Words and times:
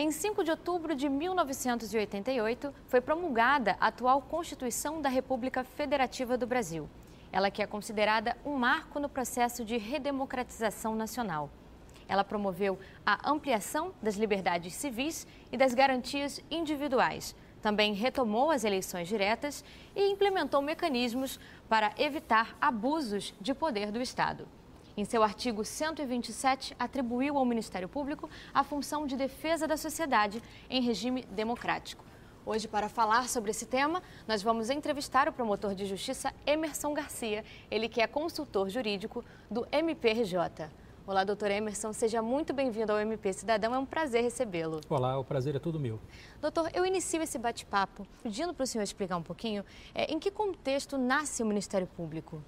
Em 0.00 0.12
5 0.12 0.44
de 0.44 0.52
outubro 0.52 0.94
de 0.94 1.08
1988, 1.08 2.72
foi 2.86 3.00
promulgada 3.00 3.76
a 3.80 3.88
atual 3.88 4.22
Constituição 4.22 5.02
da 5.02 5.08
República 5.08 5.64
Federativa 5.64 6.38
do 6.38 6.46
Brasil. 6.46 6.88
Ela 7.32 7.50
que 7.50 7.60
é 7.60 7.66
considerada 7.66 8.36
um 8.46 8.54
marco 8.54 9.00
no 9.00 9.08
processo 9.08 9.64
de 9.64 9.76
redemocratização 9.76 10.94
nacional. 10.94 11.50
Ela 12.06 12.22
promoveu 12.22 12.78
a 13.04 13.28
ampliação 13.28 13.92
das 14.00 14.14
liberdades 14.14 14.72
civis 14.72 15.26
e 15.50 15.56
das 15.56 15.74
garantias 15.74 16.40
individuais. 16.48 17.34
Também 17.60 17.92
retomou 17.92 18.52
as 18.52 18.62
eleições 18.62 19.08
diretas 19.08 19.64
e 19.96 20.12
implementou 20.12 20.62
mecanismos 20.62 21.40
para 21.68 21.92
evitar 21.98 22.56
abusos 22.60 23.34
de 23.40 23.52
poder 23.52 23.90
do 23.90 24.00
Estado. 24.00 24.46
Em 24.98 25.04
seu 25.04 25.22
artigo 25.22 25.64
127, 25.64 26.74
atribuiu 26.76 27.38
ao 27.38 27.44
Ministério 27.44 27.88
Público 27.88 28.28
a 28.52 28.64
função 28.64 29.06
de 29.06 29.16
defesa 29.16 29.64
da 29.64 29.76
sociedade 29.76 30.42
em 30.68 30.82
regime 30.82 31.22
democrático. 31.30 32.04
Hoje, 32.44 32.66
para 32.66 32.88
falar 32.88 33.28
sobre 33.28 33.52
esse 33.52 33.64
tema, 33.64 34.02
nós 34.26 34.42
vamos 34.42 34.70
entrevistar 34.70 35.28
o 35.28 35.32
promotor 35.32 35.72
de 35.72 35.86
justiça 35.86 36.34
Emerson 36.44 36.92
Garcia, 36.94 37.44
ele 37.70 37.88
que 37.88 38.00
é 38.00 38.08
consultor 38.08 38.68
jurídico 38.68 39.24
do 39.48 39.64
MPRJ. 39.70 40.68
Olá, 41.06 41.22
doutor 41.22 41.52
Emerson, 41.52 41.92
seja 41.92 42.20
muito 42.20 42.52
bem-vindo 42.52 42.90
ao 42.90 42.98
MP 42.98 43.32
Cidadão, 43.32 43.72
é 43.72 43.78
um 43.78 43.86
prazer 43.86 44.24
recebê-lo. 44.24 44.80
Olá, 44.90 45.16
o 45.16 45.24
prazer 45.24 45.54
é 45.54 45.60
todo 45.60 45.78
meu. 45.78 46.00
Doutor, 46.40 46.72
eu 46.74 46.84
inicio 46.84 47.22
esse 47.22 47.38
bate-papo 47.38 48.04
pedindo 48.20 48.52
para 48.52 48.64
o 48.64 48.66
senhor 48.66 48.82
explicar 48.82 49.16
um 49.16 49.22
pouquinho 49.22 49.64
é, 49.94 50.12
em 50.12 50.18
que 50.18 50.28
contexto 50.28 50.98
nasce 50.98 51.40
o 51.40 51.46
Ministério 51.46 51.86
Público. 51.86 52.42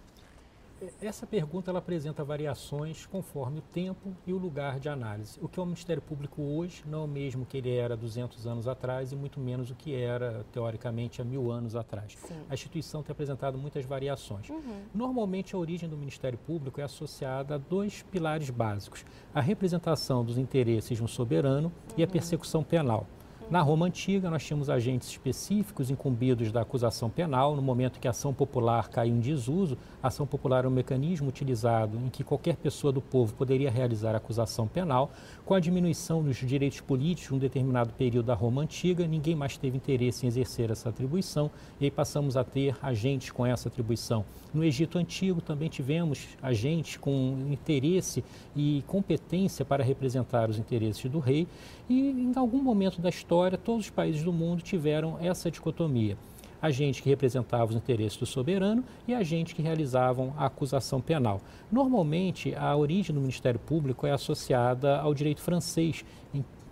Essa 1.00 1.26
pergunta 1.26 1.70
ela 1.70 1.78
apresenta 1.78 2.24
variações 2.24 3.06
conforme 3.06 3.58
o 3.58 3.62
tempo 3.62 4.14
e 4.26 4.32
o 4.32 4.38
lugar 4.38 4.78
de 4.78 4.88
análise. 4.88 5.38
O 5.40 5.48
que 5.48 5.58
é 5.58 5.62
o 5.62 5.66
Ministério 5.66 6.02
Público 6.02 6.42
hoje 6.42 6.82
não 6.86 7.02
é 7.02 7.04
o 7.04 7.08
mesmo 7.08 7.44
que 7.44 7.58
ele 7.58 7.74
era 7.74 7.96
200 7.96 8.46
anos 8.46 8.66
atrás 8.66 9.12
e 9.12 9.16
muito 9.16 9.40
menos 9.40 9.70
o 9.70 9.74
que 9.74 9.94
era, 9.94 10.44
teoricamente, 10.52 11.20
há 11.20 11.24
mil 11.24 11.50
anos 11.50 11.76
atrás. 11.76 12.16
Sim. 12.26 12.34
A 12.48 12.54
instituição 12.54 13.02
tem 13.02 13.12
apresentado 13.12 13.58
muitas 13.58 13.84
variações. 13.84 14.48
Uhum. 14.48 14.82
Normalmente, 14.94 15.54
a 15.54 15.58
origem 15.58 15.88
do 15.88 15.96
Ministério 15.96 16.38
Público 16.38 16.80
é 16.80 16.84
associada 16.84 17.54
a 17.54 17.58
dois 17.58 18.02
pilares 18.02 18.50
básicos: 18.50 19.04
a 19.34 19.40
representação 19.40 20.24
dos 20.24 20.38
interesses 20.38 20.96
de 20.96 21.04
um 21.04 21.08
soberano 21.08 21.68
uhum. 21.68 21.94
e 21.96 22.02
a 22.02 22.06
uhum. 22.06 22.12
persecução 22.12 22.62
penal. 22.62 23.06
Na 23.50 23.62
Roma 23.62 23.86
Antiga, 23.86 24.30
nós 24.30 24.44
tínhamos 24.44 24.70
agentes 24.70 25.08
específicos 25.08 25.90
incumbidos 25.90 26.52
da 26.52 26.60
acusação 26.60 27.10
penal. 27.10 27.56
No 27.56 27.60
momento 27.60 27.98
que 27.98 28.06
a 28.06 28.12
ação 28.12 28.32
popular 28.32 28.88
caiu 28.88 29.12
em 29.12 29.18
desuso, 29.18 29.76
a 30.00 30.06
ação 30.06 30.24
popular 30.24 30.58
era 30.58 30.68
um 30.68 30.70
mecanismo 30.70 31.28
utilizado 31.28 31.98
em 31.98 32.08
que 32.08 32.22
qualquer 32.22 32.54
pessoa 32.54 32.92
do 32.92 33.00
povo 33.00 33.34
poderia 33.34 33.68
realizar 33.68 34.14
acusação 34.14 34.68
penal. 34.68 35.10
Com 35.44 35.52
a 35.54 35.58
diminuição 35.58 36.22
dos 36.22 36.36
direitos 36.36 36.80
políticos 36.80 37.32
um 37.32 37.38
determinado 37.40 37.92
período 37.94 38.26
da 38.26 38.34
Roma 38.34 38.62
Antiga, 38.62 39.04
ninguém 39.04 39.34
mais 39.34 39.56
teve 39.56 39.76
interesse 39.76 40.24
em 40.24 40.28
exercer 40.28 40.70
essa 40.70 40.88
atribuição 40.88 41.50
e 41.80 41.86
aí 41.86 41.90
passamos 41.90 42.36
a 42.36 42.44
ter 42.44 42.76
agentes 42.80 43.32
com 43.32 43.44
essa 43.44 43.66
atribuição. 43.66 44.24
No 44.54 44.62
Egito 44.62 44.96
Antigo 44.96 45.40
também 45.40 45.68
tivemos 45.68 46.28
agentes 46.40 46.96
com 46.96 47.36
interesse 47.50 48.24
e 48.54 48.84
competência 48.86 49.64
para 49.64 49.82
representar 49.82 50.48
os 50.48 50.56
interesses 50.56 51.10
do 51.10 51.18
rei 51.18 51.48
e 51.88 52.10
em 52.10 52.32
algum 52.36 52.62
momento 52.62 53.00
da 53.00 53.08
história 53.08 53.39
todos 53.56 53.86
os 53.86 53.90
países 53.90 54.22
do 54.22 54.32
mundo 54.32 54.62
tiveram 54.62 55.18
essa 55.20 55.50
dicotomia 55.50 56.16
agentes 56.60 57.00
que 57.00 57.08
representavam 57.08 57.68
os 57.68 57.76
interesses 57.76 58.18
do 58.18 58.26
soberano 58.26 58.84
e 59.08 59.14
agentes 59.14 59.52
que 59.52 59.62
realizavam 59.62 60.34
a 60.36 60.46
acusação 60.46 61.00
penal. 61.00 61.40
Normalmente, 61.70 62.54
a 62.54 62.76
origem 62.76 63.14
do 63.14 63.20
Ministério 63.20 63.58
Público 63.58 64.06
é 64.06 64.12
associada 64.12 64.98
ao 64.98 65.14
direito 65.14 65.40
francês, 65.40 66.04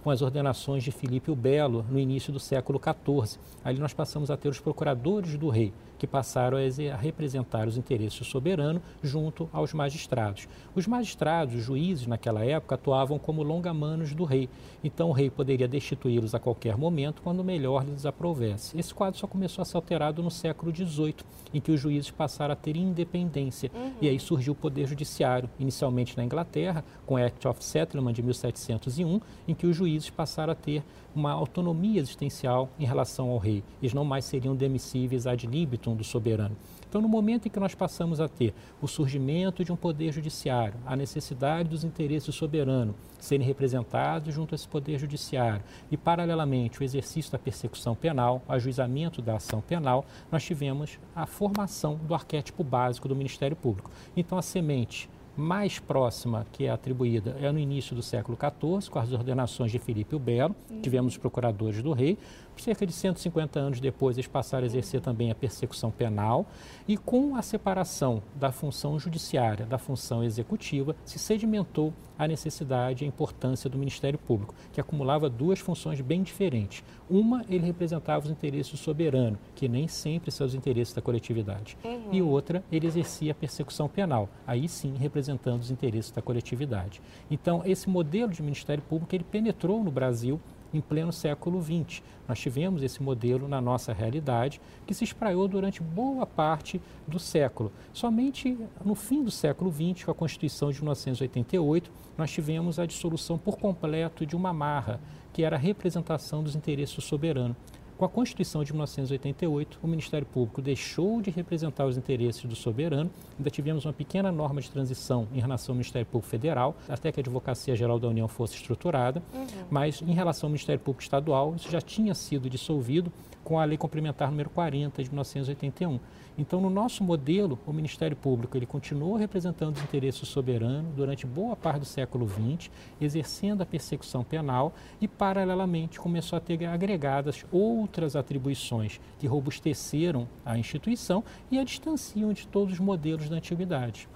com 0.03 0.11
as 0.11 0.23
ordenações 0.23 0.85
de 0.85 0.93
Filipe 0.93 1.31
o 1.31 1.37
Belo 1.37 1.85
no 1.91 1.99
início 1.99 2.33
do 2.33 2.39
século 2.39 2.79
XIV. 2.79 3.39
Ali 3.65 3.79
nós 3.79 3.93
passamos 3.93 4.31
a 4.31 4.37
ter 4.37 4.49
os 4.49 4.61
procuradores 4.61 5.37
do 5.37 5.49
rei, 5.49 5.73
que 5.99 6.07
passaram 6.07 6.57
a 6.57 6.97
representar 6.97 7.67
os 7.67 7.77
interesses 7.77 8.19
do 8.19 8.25
soberano 8.25 8.81
junto 9.03 9.49
aos 9.53 9.73
magistrados. 9.73 10.49
Os 10.75 10.87
magistrados, 10.87 11.57
os 11.57 11.63
juízes 11.63 12.07
naquela 12.07 12.45
época, 12.45 12.77
atuavam 12.77 13.19
como 13.19 13.43
longa-manos 13.43 14.15
do 14.15 14.25
rei, 14.25 14.49
então 14.83 15.11
o 15.11 15.13
rei 15.13 15.29
poderia 15.29 15.67
destituí-los 15.67 16.35
a 16.35 16.39
qualquer 16.39 16.77
momento 16.77 17.21
quando 17.23 17.43
melhor 17.43 17.85
lhes 17.85 18.07
aprovesse. 18.07 18.79
Esse 18.79 18.95
quadro 18.95 19.19
só 19.19 19.27
começou 19.27 19.63
a 19.63 19.65
ser 19.65 19.77
alterado 19.77 20.23
no 20.23 20.31
século 20.31 20.75
XVIII, 20.75 21.17
em 21.53 21.61
que 21.61 21.73
os 21.73 21.81
juízes 21.81 22.11
passaram 22.11 22.53
a 22.53 22.57
ter 22.57 22.77
independência, 22.77 23.71
uhum. 23.75 23.93
e 24.01 24.09
aí 24.09 24.19
surgiu 24.19 24.53
o 24.53 24.57
poder 24.57 24.87
judiciário, 24.87 25.51
inicialmente 25.59 26.17
na 26.17 26.25
Inglaterra, 26.25 26.85
com 27.05 27.15
o 27.15 27.17
Act 27.17 27.49
of 27.49 27.65
Settlement 27.65 28.13
de 28.13 28.23
1701, 28.23 29.21
em 29.49 29.55
que 29.55 29.67
os 29.67 29.77
juízes 29.77 29.99
juízes 29.99 30.11
passaram 30.11 30.53
a 30.53 30.57
ter 30.57 30.83
uma 31.19 31.33
autonomia 31.33 32.01
existencial 32.01 32.69
em 32.79 32.85
relação 32.85 33.31
ao 33.31 33.39
rei. 33.39 33.65
Eles 33.83 33.93
não 33.93 34.05
mais 34.05 34.25
seriam 34.25 34.55
demissíveis 34.55 35.27
ad 35.27 35.47
libitum 35.47 35.97
do 35.97 36.05
soberano. 36.05 36.57
Então, 36.89 37.03
no 37.03 37.09
momento 37.09 37.47
em 37.47 37.51
que 37.51 37.61
nós 37.61 37.75
passamos 37.75 38.21
a 38.21 38.29
ter 38.29 38.55
o 38.81 38.87
surgimento 38.87 39.63
de 39.63 39.71
um 39.71 39.77
poder 39.77 40.13
judiciário, 40.13 40.75
a 40.87 40.97
necessidade 40.97 41.69
dos 41.69 41.85
interesses 41.85 42.35
soberanos 42.35 42.95
serem 43.19 43.47
representados 43.47 44.33
junto 44.33 44.55
a 44.55 44.57
esse 44.57 44.67
poder 44.67 44.99
judiciário 44.99 45.63
e, 45.91 45.97
paralelamente, 45.97 46.81
o 46.81 46.85
exercício 46.85 47.31
da 47.31 47.39
persecução 47.39 47.95
penal, 47.95 48.41
o 48.49 48.53
ajuizamento 48.53 49.21
da 49.21 49.37
ação 49.37 49.61
penal, 49.61 50.07
nós 50.33 50.45
tivemos 50.45 50.99
a 51.15 51.27
formação 51.27 51.97
do 51.97 52.15
arquétipo 52.15 52.65
básico 52.65 53.09
do 53.09 53.17
Ministério 53.17 53.57
Público. 53.57 53.91
Então, 54.17 54.39
a 54.39 54.43
semente 54.43 55.11
mais 55.39 55.79
próxima 55.79 56.45
que 56.53 56.65
é 56.65 56.71
atribuída 56.71 57.37
é 57.41 57.51
no 57.53 57.59
início 57.59 57.95
do 57.95 58.03
século 58.03 58.37
XIV, 58.37 58.91
com 58.91 58.99
as 58.99 59.13
ordenações 59.13 59.71
de 59.71 59.79
Filipe 59.79 60.17
o 60.17 60.19
Belo, 60.19 60.55
tivemos 60.83 61.13
os 61.13 61.19
procuradores 61.19 61.81
do 61.81 61.93
rei. 61.93 62.19
Cerca 62.59 62.85
de 62.85 62.93
150 62.93 63.59
anos 63.59 63.81
depois, 63.81 64.17
eles 64.17 64.27
passaram 64.27 64.65
a 64.65 64.67
exercer 64.67 65.01
também 65.01 65.31
a 65.31 65.35
persecução 65.35 65.91
penal 65.91 66.47
e 66.87 66.97
com 66.97 67.37
a 67.37 67.43
separação 67.43 68.23
da 68.35 68.51
função 68.51 68.99
judiciária 68.99 69.65
da 69.65 69.79
função 69.79 70.25
executiva, 70.25 70.95
se 71.05 71.19
sedimentou 71.19 71.93
a 72.19 72.27
necessidade 72.27 73.05
e 73.05 73.07
a 73.07 73.09
importância 73.09 73.71
do 73.71 73.79
Ministério 73.79 74.19
Público, 74.19 74.55
que 74.73 74.81
acumulava 74.81 75.31
duas 75.31 75.61
funções 75.61 76.01
bem 76.01 76.23
diferentes. 76.23 76.83
Uma, 77.09 77.45
ele 77.49 77.65
representava 77.65 78.25
os 78.25 78.31
interesses 78.31 78.73
do 78.73 78.77
soberano, 78.77 79.39
que 79.55 79.69
nem 79.69 79.87
sempre 79.87 80.31
são 80.31 80.47
os 80.47 80.55
interesses 80.55 80.93
da 80.93 81.01
coletividade. 81.01 81.79
Uhum. 81.85 82.09
E 82.13 82.21
outra, 82.21 82.65
ele 82.73 82.87
exercia 82.87 83.33
a 83.33 83.35
persecução 83.35 83.89
penal, 83.89 84.29
aí 84.47 84.69
sim 84.69 84.95
representando 84.97 85.61
os 85.61 85.71
interesses 85.71 86.11
da 86.11 86.21
coletividade. 86.21 87.01
Então, 87.31 87.63
esse 87.65 87.89
modelo 87.89 88.33
de 88.33 88.43
Ministério 88.43 88.83
Público, 88.83 89.15
ele 89.15 89.25
penetrou 89.25 89.85
no 89.85 89.91
Brasil 89.91 90.41
em 90.73 90.81
pleno 90.81 91.13
século 91.13 91.63
XX. 91.63 92.03
Nós 92.27 92.39
tivemos 92.39 92.83
esse 92.83 93.03
modelo 93.03 93.49
na 93.49 93.61
nossa 93.61 93.93
realidade 93.93 94.61
que 94.87 94.95
se 94.95 95.05
espraiou 95.05 95.49
durante 95.49 95.83
boa 95.83 96.27
parte 96.27 96.81
do 97.07 97.19
século. 97.19 97.73
Somente 97.93 98.59
no 98.85 98.95
fim 98.95 99.23
do 99.23 99.31
século 99.31 99.73
XX, 99.73 100.05
com 100.05 100.11
a 100.11 100.15
Constituição 100.15 100.71
de 100.71 100.79
1988, 100.79 101.91
nós 102.17 102.31
tivemos 102.31 102.79
a 102.79 102.87
dissolução 102.87 103.39
por 103.39 103.57
completo 103.57 104.27
de 104.27 104.37
uma 104.37 104.53
marra, 104.53 105.01
que 105.33 105.43
era 105.43 105.57
a 105.57 105.59
representação 105.59 106.43
dos 106.43 106.55
interesses 106.55 107.03
soberanos. 107.05 107.57
Com 107.99 108.05
a 108.05 108.09
Constituição 108.09 108.63
de 108.63 108.73
1988, 108.73 109.81
o 109.83 109.89
Ministério 109.89 110.25
Público 110.25 110.63
deixou 110.63 111.21
de 111.21 111.31
representar 111.31 111.85
os 111.85 111.97
interesses 111.97 112.45
do 112.45 112.55
soberano, 112.55 113.11
ainda 113.37 113.51
tivemos 113.51 113.85
uma 113.85 113.93
pequena 113.93 114.31
norma 114.31 114.61
de 114.61 114.71
transição 114.71 115.27
em 115.35 115.41
relação 115.41 115.73
ao 115.73 115.77
Ministério 115.79 116.07
Público 116.07 116.31
Federal, 116.31 116.77
até 116.89 117.11
que 117.11 117.19
a 117.19 117.23
Advocacia 117.23 117.75
Geral 117.75 117.99
da 117.99 118.07
União 118.07 118.29
fosse 118.29 118.55
estruturada, 118.55 119.21
uhum. 119.35 119.47
mas 119.69 120.01
em 120.01 120.13
relação 120.15 120.47
ao 120.47 120.51
Ministério 120.53 120.81
Público 120.81 121.03
Estadual, 121.03 121.57
isso 121.57 121.69
já 121.69 121.81
tinha 121.81 122.15
sido 122.15 122.49
dissolvido 122.49 123.13
com 123.43 123.59
a 123.59 123.65
Lei 123.65 123.77
Complementar 123.77 124.31
número 124.31 124.51
40 124.51 125.03
de 125.03 125.09
1981. 125.09 125.99
Então, 126.39 126.61
no 126.61 126.71
nosso 126.71 127.03
modelo, 127.03 127.59
o 127.67 127.73
Ministério 127.73 128.17
Público 128.17 128.57
ele 128.57 128.67
continuou 128.67 129.17
representando 129.17 129.75
os 129.75 129.83
interesses 129.83 130.29
soberanos 130.29 130.95
durante 130.95 131.27
boa 131.27 131.57
parte 131.57 131.81
do 131.81 131.85
século 131.85 132.29
XX, 132.29 132.71
exercendo 133.01 133.63
a 133.63 133.67
persecução 133.67 134.23
penal 134.23 134.73
e, 135.01 135.09
paralelamente, 135.09 135.99
começou 135.99 136.37
a 136.37 136.41
ter 136.41 136.65
agregadas 136.67 137.45
outras 137.51 137.88
atribuições 138.17 139.01
que 139.19 139.27
robusteceram 139.27 140.29
a 140.45 140.59
instituição 140.59 141.25
e 141.51 141.59
a 141.59 141.65
distanciam 141.65 142.33
de 142.33 142.47
todos 142.47 142.75
os 142.75 142.81
modelos 142.81 143.29
da 143.29 143.37
antiguidade. 143.37 144.09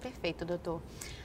Perfeito, 0.00 0.44
doutor. 0.44 0.80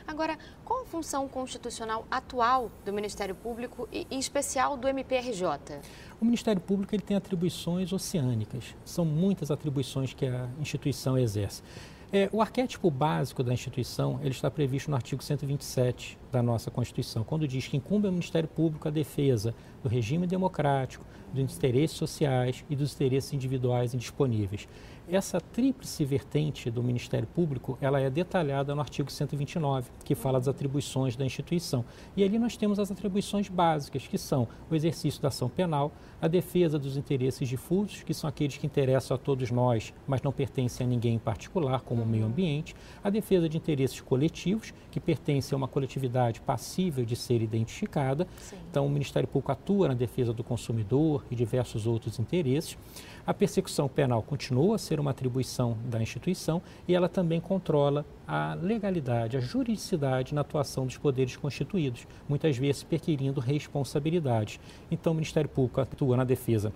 Agora, 0.06 0.38
qual 0.63 0.83
a 0.83 0.86
função 0.86 1.27
constitucional 1.27 2.06
atual 2.12 2.69
do 2.83 2.94
Ministério 2.94 3.33
Público 3.33 3.88
e, 3.92 4.06
em 4.12 4.19
especial, 4.19 4.77
do 4.77 4.88
MPRJ? 4.88 5.80
O 6.21 6.25
Ministério 6.25 6.62
Público 6.62 6.94
ele 6.94 7.01
tem 7.01 7.18
atribuições 7.18 7.92
oceânicas. 7.92 8.75
São 8.83 9.06
muitas 9.06 9.50
atribuições 9.50 10.13
que 10.13 10.25
a 10.25 10.50
instituição 10.59 11.18
exerce. 11.18 11.63
É, 12.12 12.30
o 12.31 12.42
arquétipo 12.42 12.92
básico 12.92 13.44
da 13.44 13.51
instituição 13.51 14.19
ele 14.21 14.30
está 14.30 14.51
previsto 14.51 14.92
no 14.92 14.95
artigo 14.95 15.24
127 15.24 16.18
da 16.36 16.44
nossa 16.44 16.70
Constituição, 16.70 17.24
quando 17.24 17.48
diz 17.48 17.66
que 17.66 17.78
incumbe 17.78 18.08
ao 18.08 18.12
Ministério 18.12 18.50
Público 18.50 18.90
a 18.90 18.92
defesa 18.92 19.56
do 19.82 19.88
regime 19.88 20.28
democrático, 20.28 21.06
dos 21.34 21.56
interesses 21.56 21.98
sociais 21.98 22.64
e 22.70 22.76
dos 22.76 22.94
interesses 22.94 23.32
individuais 23.34 23.94
indisponíveis. 23.94 24.68
Essa 25.08 25.40
tríplice 25.40 26.04
vertente 26.04 26.72
do 26.72 26.82
Ministério 26.82 27.28
Público, 27.28 27.78
ela 27.80 28.00
é 28.00 28.10
detalhada 28.10 28.74
no 28.74 28.82
artigo 28.82 29.12
129, 29.12 29.92
que 30.04 30.16
fala 30.16 30.40
das 30.40 30.48
atribuições 30.48 31.16
da 31.16 31.24
instituição. 31.24 31.86
E 32.18 32.24
ali 32.24 32.40
nós 32.40 32.58
temos 32.58 32.80
as 32.80 32.90
atribuições 32.90 33.48
básicas, 33.48 34.08
que 34.08 34.18
são 34.18 34.48
o 34.70 34.74
exercício 34.74 35.22
da 35.22 35.28
ação 35.28 35.48
penal, 35.48 35.92
a 36.20 36.28
defesa 36.28 36.80
dos 36.80 36.98
interesses 36.98 37.48
difusos, 37.48 38.02
que 38.02 38.16
são 38.16 38.28
aqueles 38.28 38.58
que 38.58 38.66
interessam 38.66 39.14
a 39.14 39.18
todos 39.20 39.52
nós, 39.52 39.94
mas 40.08 40.24
não 40.24 40.31
pertencem 40.31 40.88
a 40.88 40.90
ninguém 40.90 41.14
em 41.14 41.20
particular, 41.20 41.81
como 41.81 42.02
o 42.02 42.06
meio 42.06 42.26
ambiente, 42.26 42.76
a 43.04 43.12
defesa 43.12 43.48
de 43.48 43.58
interesses 43.58 44.02
coletivos, 44.02 44.74
que 44.90 45.00
pertencem 45.00 45.56
a 45.56 45.58
uma 45.58 45.68
coletividade 45.68 46.25
passível 46.33 47.06
de 47.06 47.16
ser 47.16 47.42
identificada. 47.42 48.27
Sim. 48.38 48.57
Então, 48.69 48.86
o 48.86 48.89
Ministério 48.89 49.27
Público 49.27 49.51
atua 49.51 49.88
na 49.88 49.94
defesa 49.94 50.33
do 50.33 50.44
consumidor 50.44 51.24
e 51.30 51.36
diversos 51.36 51.88
outros 51.88 52.19
interesses. 52.19 52.77
A 53.25 53.33
persecução 53.33 53.88
penal 53.88 54.22
continua 54.22 54.75
a 54.75 54.77
ser 54.77 55.00
uma 55.00 55.12
atribuição 55.12 55.77
da 55.86 56.01
instituição 56.01 56.62
e 56.88 56.94
ela 56.94 57.10
também 57.10 57.39
controla 57.39 58.06
a 58.27 58.54
legalidade, 58.54 59.38
a 59.38 59.39
juridicidade 59.39 60.36
na 60.36 60.42
atuação 60.42 60.86
dos 60.86 60.98
poderes 60.98 61.36
constituídos, 61.36 62.07
muitas 62.30 62.57
vezes 62.57 62.83
perquirindo 62.83 63.39
responsabilidades. 63.39 64.60
Então, 64.92 65.12
o 65.12 65.16
Ministério 65.16 65.50
Público 65.50 65.81
atua 65.81 66.18
na 66.18 66.24
defesa 66.24 66.71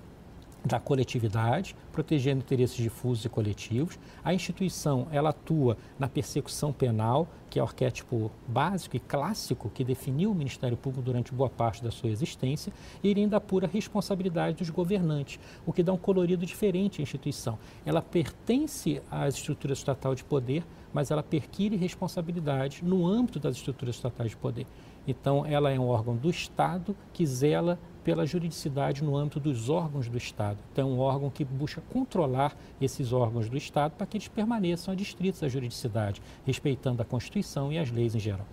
da 0.64 0.80
coletividade, 0.80 1.76
protegendo 1.92 2.42
interesses 2.42 2.76
difusos 2.76 3.26
e 3.26 3.30
coletivos. 3.30 3.98
A 4.24 4.34
instituição 4.34 5.08
ela 5.12 5.30
atua 5.30 5.78
na 5.98 6.08
persecução 6.08 6.72
penal, 6.74 7.28
que 7.50 7.58
é 7.58 7.62
o 7.62 7.66
arquétipo 7.66 8.32
básico 8.48 8.96
e 8.96 9.00
clássico 9.00 9.70
que 9.70 9.84
definiu 9.84 10.32
o 10.32 10.36
Ministério 10.36 10.78
Público 10.78 11.04
durante 11.04 11.34
boa 11.34 11.50
parte 11.50 11.84
da 11.84 11.90
sua 11.90 12.10
existência, 12.10 12.72
e 13.04 13.14
ainda 13.14 13.38
apura 13.38 13.68
a 13.68 13.70
responsabilidade 13.70 14.58
dos 14.58 14.70
governantes, 14.70 15.40
o 15.66 15.74
que 15.74 15.82
dá 15.82 15.94
um 15.94 15.98
colorido 15.98 16.46
diferente 16.46 17.02
à 17.02 17.04
instituição. 17.04 17.58
Ela 17.86 18.02
pertence 18.02 19.02
às 19.10 19.36
estruturas 19.36 19.80
estatal 19.80 20.14
de 20.14 20.24
poder, 20.24 20.64
mas 20.94 21.12
ela 21.12 21.24
perquire 21.24 21.76
responsabilidade 21.76 22.84
no 22.84 23.08
âmbito 23.08 23.40
das 23.40 23.56
estruturas 23.56 23.96
estatais 23.96 24.32
de 24.32 24.38
poder. 24.38 24.68
Então, 25.08 25.46
ela 25.46 25.72
é 25.72 25.80
um 25.80 25.88
órgão 25.88 26.16
do 26.16 26.30
Estado 26.30 26.96
que 27.14 27.26
zela 27.26 27.80
pela 28.10 28.26
juridicidade 28.26 29.04
no 29.04 29.16
âmbito 29.16 29.40
dos 29.40 29.70
órgãos 29.70 30.10
do 30.10 30.18
Estado. 30.18 30.58
Então, 30.74 30.90
é 30.90 30.92
um 30.92 31.00
órgão 31.00 31.30
que 31.30 31.46
busca 31.46 31.80
controlar 31.94 32.58
esses 32.82 33.14
órgãos 33.14 33.48
do 33.48 33.56
Estado 33.56 33.92
para 33.92 34.08
que 34.08 34.18
eles 34.18 34.28
permaneçam 34.28 34.92
adstritos 34.92 35.44
à 35.44 35.48
juridicidade, 35.48 36.20
respeitando 36.44 37.04
a 37.04 37.06
Constituição 37.06 37.72
e 37.72 37.78
as 37.78 37.92
leis 37.92 38.16
em 38.16 38.20
geral. 38.20 38.48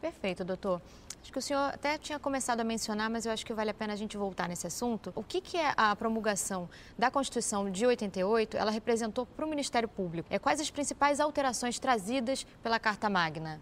Perfeito, 0.00 0.44
doutor. 0.44 0.82
Acho 1.22 1.32
que 1.32 1.38
o 1.38 1.42
senhor 1.42 1.72
até 1.72 1.96
tinha 1.98 2.18
começado 2.18 2.58
a 2.58 2.64
mencionar, 2.64 3.08
mas 3.08 3.26
eu 3.26 3.30
acho 3.30 3.46
que 3.46 3.54
vale 3.54 3.70
a 3.70 3.74
pena 3.74 3.92
a 3.92 3.96
gente 3.96 4.16
voltar 4.16 4.48
nesse 4.48 4.66
assunto. 4.66 5.12
O 5.14 5.22
que, 5.22 5.40
que 5.40 5.56
é 5.56 5.72
a 5.76 5.94
promulgação 5.94 6.68
da 6.98 7.08
Constituição 7.08 7.70
de 7.70 7.86
88, 7.86 8.56
ela 8.56 8.72
representou 8.72 9.24
para 9.24 9.46
o 9.46 9.48
Ministério 9.48 9.88
Público? 9.88 10.26
É, 10.32 10.36
quais 10.36 10.58
as 10.60 10.68
principais 10.68 11.20
alterações 11.20 11.78
trazidas 11.78 12.44
pela 12.60 12.80
Carta 12.80 13.08
Magna? 13.08 13.60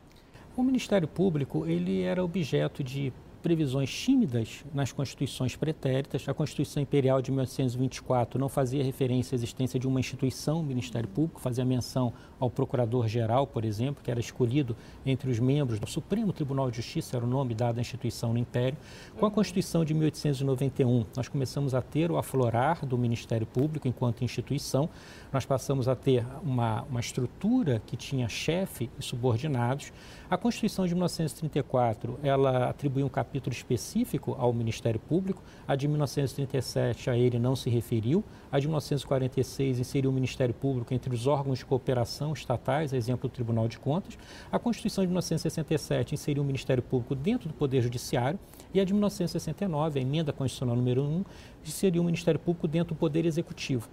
O 0.57 0.63
Ministério 0.63 1.09
Público 1.09 1.67
ele 1.67 2.03
era 2.03 2.25
objeto 2.25 2.83
de 2.83 3.13
previsões 3.45 3.93
tímidas 3.95 4.65
nas 4.73 4.91
constituições 4.91 5.55
pretéritas. 5.55 6.27
A 6.27 6.33
Constituição 6.33 6.83
Imperial 6.83 7.21
de 7.21 7.31
1824 7.31 8.41
não 8.41 8.49
fazia 8.49 8.83
referência 8.83 9.35
à 9.35 9.37
existência 9.37 9.79
de 9.79 9.87
uma 9.87 10.01
instituição, 10.01 10.61
o 10.61 10.63
Ministério 10.63 11.07
Público, 11.07 11.39
fazia 11.39 11.63
menção 11.63 12.11
ao 12.41 12.49
Procurador-Geral, 12.49 13.47
por 13.47 13.63
exemplo, 13.67 14.03
que 14.03 14.11
era 14.11 14.19
escolhido 14.19 14.75
entre 15.05 15.31
os 15.31 15.39
membros 15.39 15.79
do 15.79 15.87
Supremo 15.87 16.33
Tribunal 16.33 16.71
de 16.71 16.79
Justiça, 16.79 17.19
era 17.19 17.27
o 17.27 17.29
nome 17.29 17.55
dado 17.55 17.77
à 17.77 17.81
instituição 17.83 18.33
no 18.33 18.39
Império. 18.39 18.79
Com 19.19 19.27
a 19.27 19.31
Constituição 19.31 19.85
de 19.85 19.93
1891, 19.93 21.05
nós 21.15 21.29
começamos 21.29 21.75
a 21.75 21.83
ter 21.83 22.11
o 22.11 22.17
aflorar 22.17 22.87
do 22.87 22.97
Ministério 22.97 23.47
Público 23.47 23.87
enquanto 23.87 24.25
instituição. 24.25 24.89
Nós 25.31 25.45
passamos 25.45 25.87
a 25.87 25.95
ter 25.95 26.25
uma, 26.43 26.81
uma 26.85 27.01
estrutura 27.01 27.83
que 27.87 27.95
tinha 27.95 28.27
chefe 28.27 28.89
e 28.99 29.03
subordinados. 29.03 29.93
A 30.31 30.39
Constituição 30.39 30.87
de 30.87 30.95
1934, 30.95 32.19
ela 32.23 32.71
atribuiu 32.71 33.05
um 33.05 33.11
capítulo 33.11 33.55
específico 33.55 34.35
ao 34.39 34.55
Ministério 34.55 34.99
Público. 34.99 35.43
A 35.69 35.77
de 35.77 35.87
1937 35.87 37.11
a 37.11 37.17
ele 37.17 37.39
não 37.39 37.55
se 37.55 37.69
referiu. 37.69 38.25
A 38.51 38.59
de 38.59 38.67
1946 38.67 39.81
inseriu 39.81 40.11
o 40.11 40.13
Ministério 40.15 40.55
Público 40.55 40.95
entre 40.95 41.15
os 41.15 41.27
órgãos 41.27 41.59
de 41.59 41.67
cooperação 41.67 42.33
estatais, 42.33 42.95
exemplo 42.95 43.29
do 43.29 43.33
Tribunal 43.35 43.69
de 43.69 43.79
Contas. 43.79 44.17
A 44.51 44.59
Constituição 44.59 45.05
de 45.05 45.09
1967 45.09 46.15
inseriu 46.15 46.43
o 46.43 46.47
Ministério 46.47 46.83
Público 46.83 47.15
dentro 47.15 47.47
do 47.47 47.55
Poder 47.55 47.83
Judiciário. 47.83 48.39
E 48.73 48.81
a 48.81 48.85
de 48.85 48.95
1969, 48.95 49.99
a 49.99 50.03
emenda 50.03 50.33
constitucional 50.33 50.75
número 50.75 51.03
1, 51.03 51.25
inseriu 51.67 52.01
o 52.01 52.05
Ministério 52.05 52.41
Público 52.41 52.67
dentro 52.67 52.95
do 52.95 52.99
Poder 52.99 53.27
Executivo. 53.27 53.91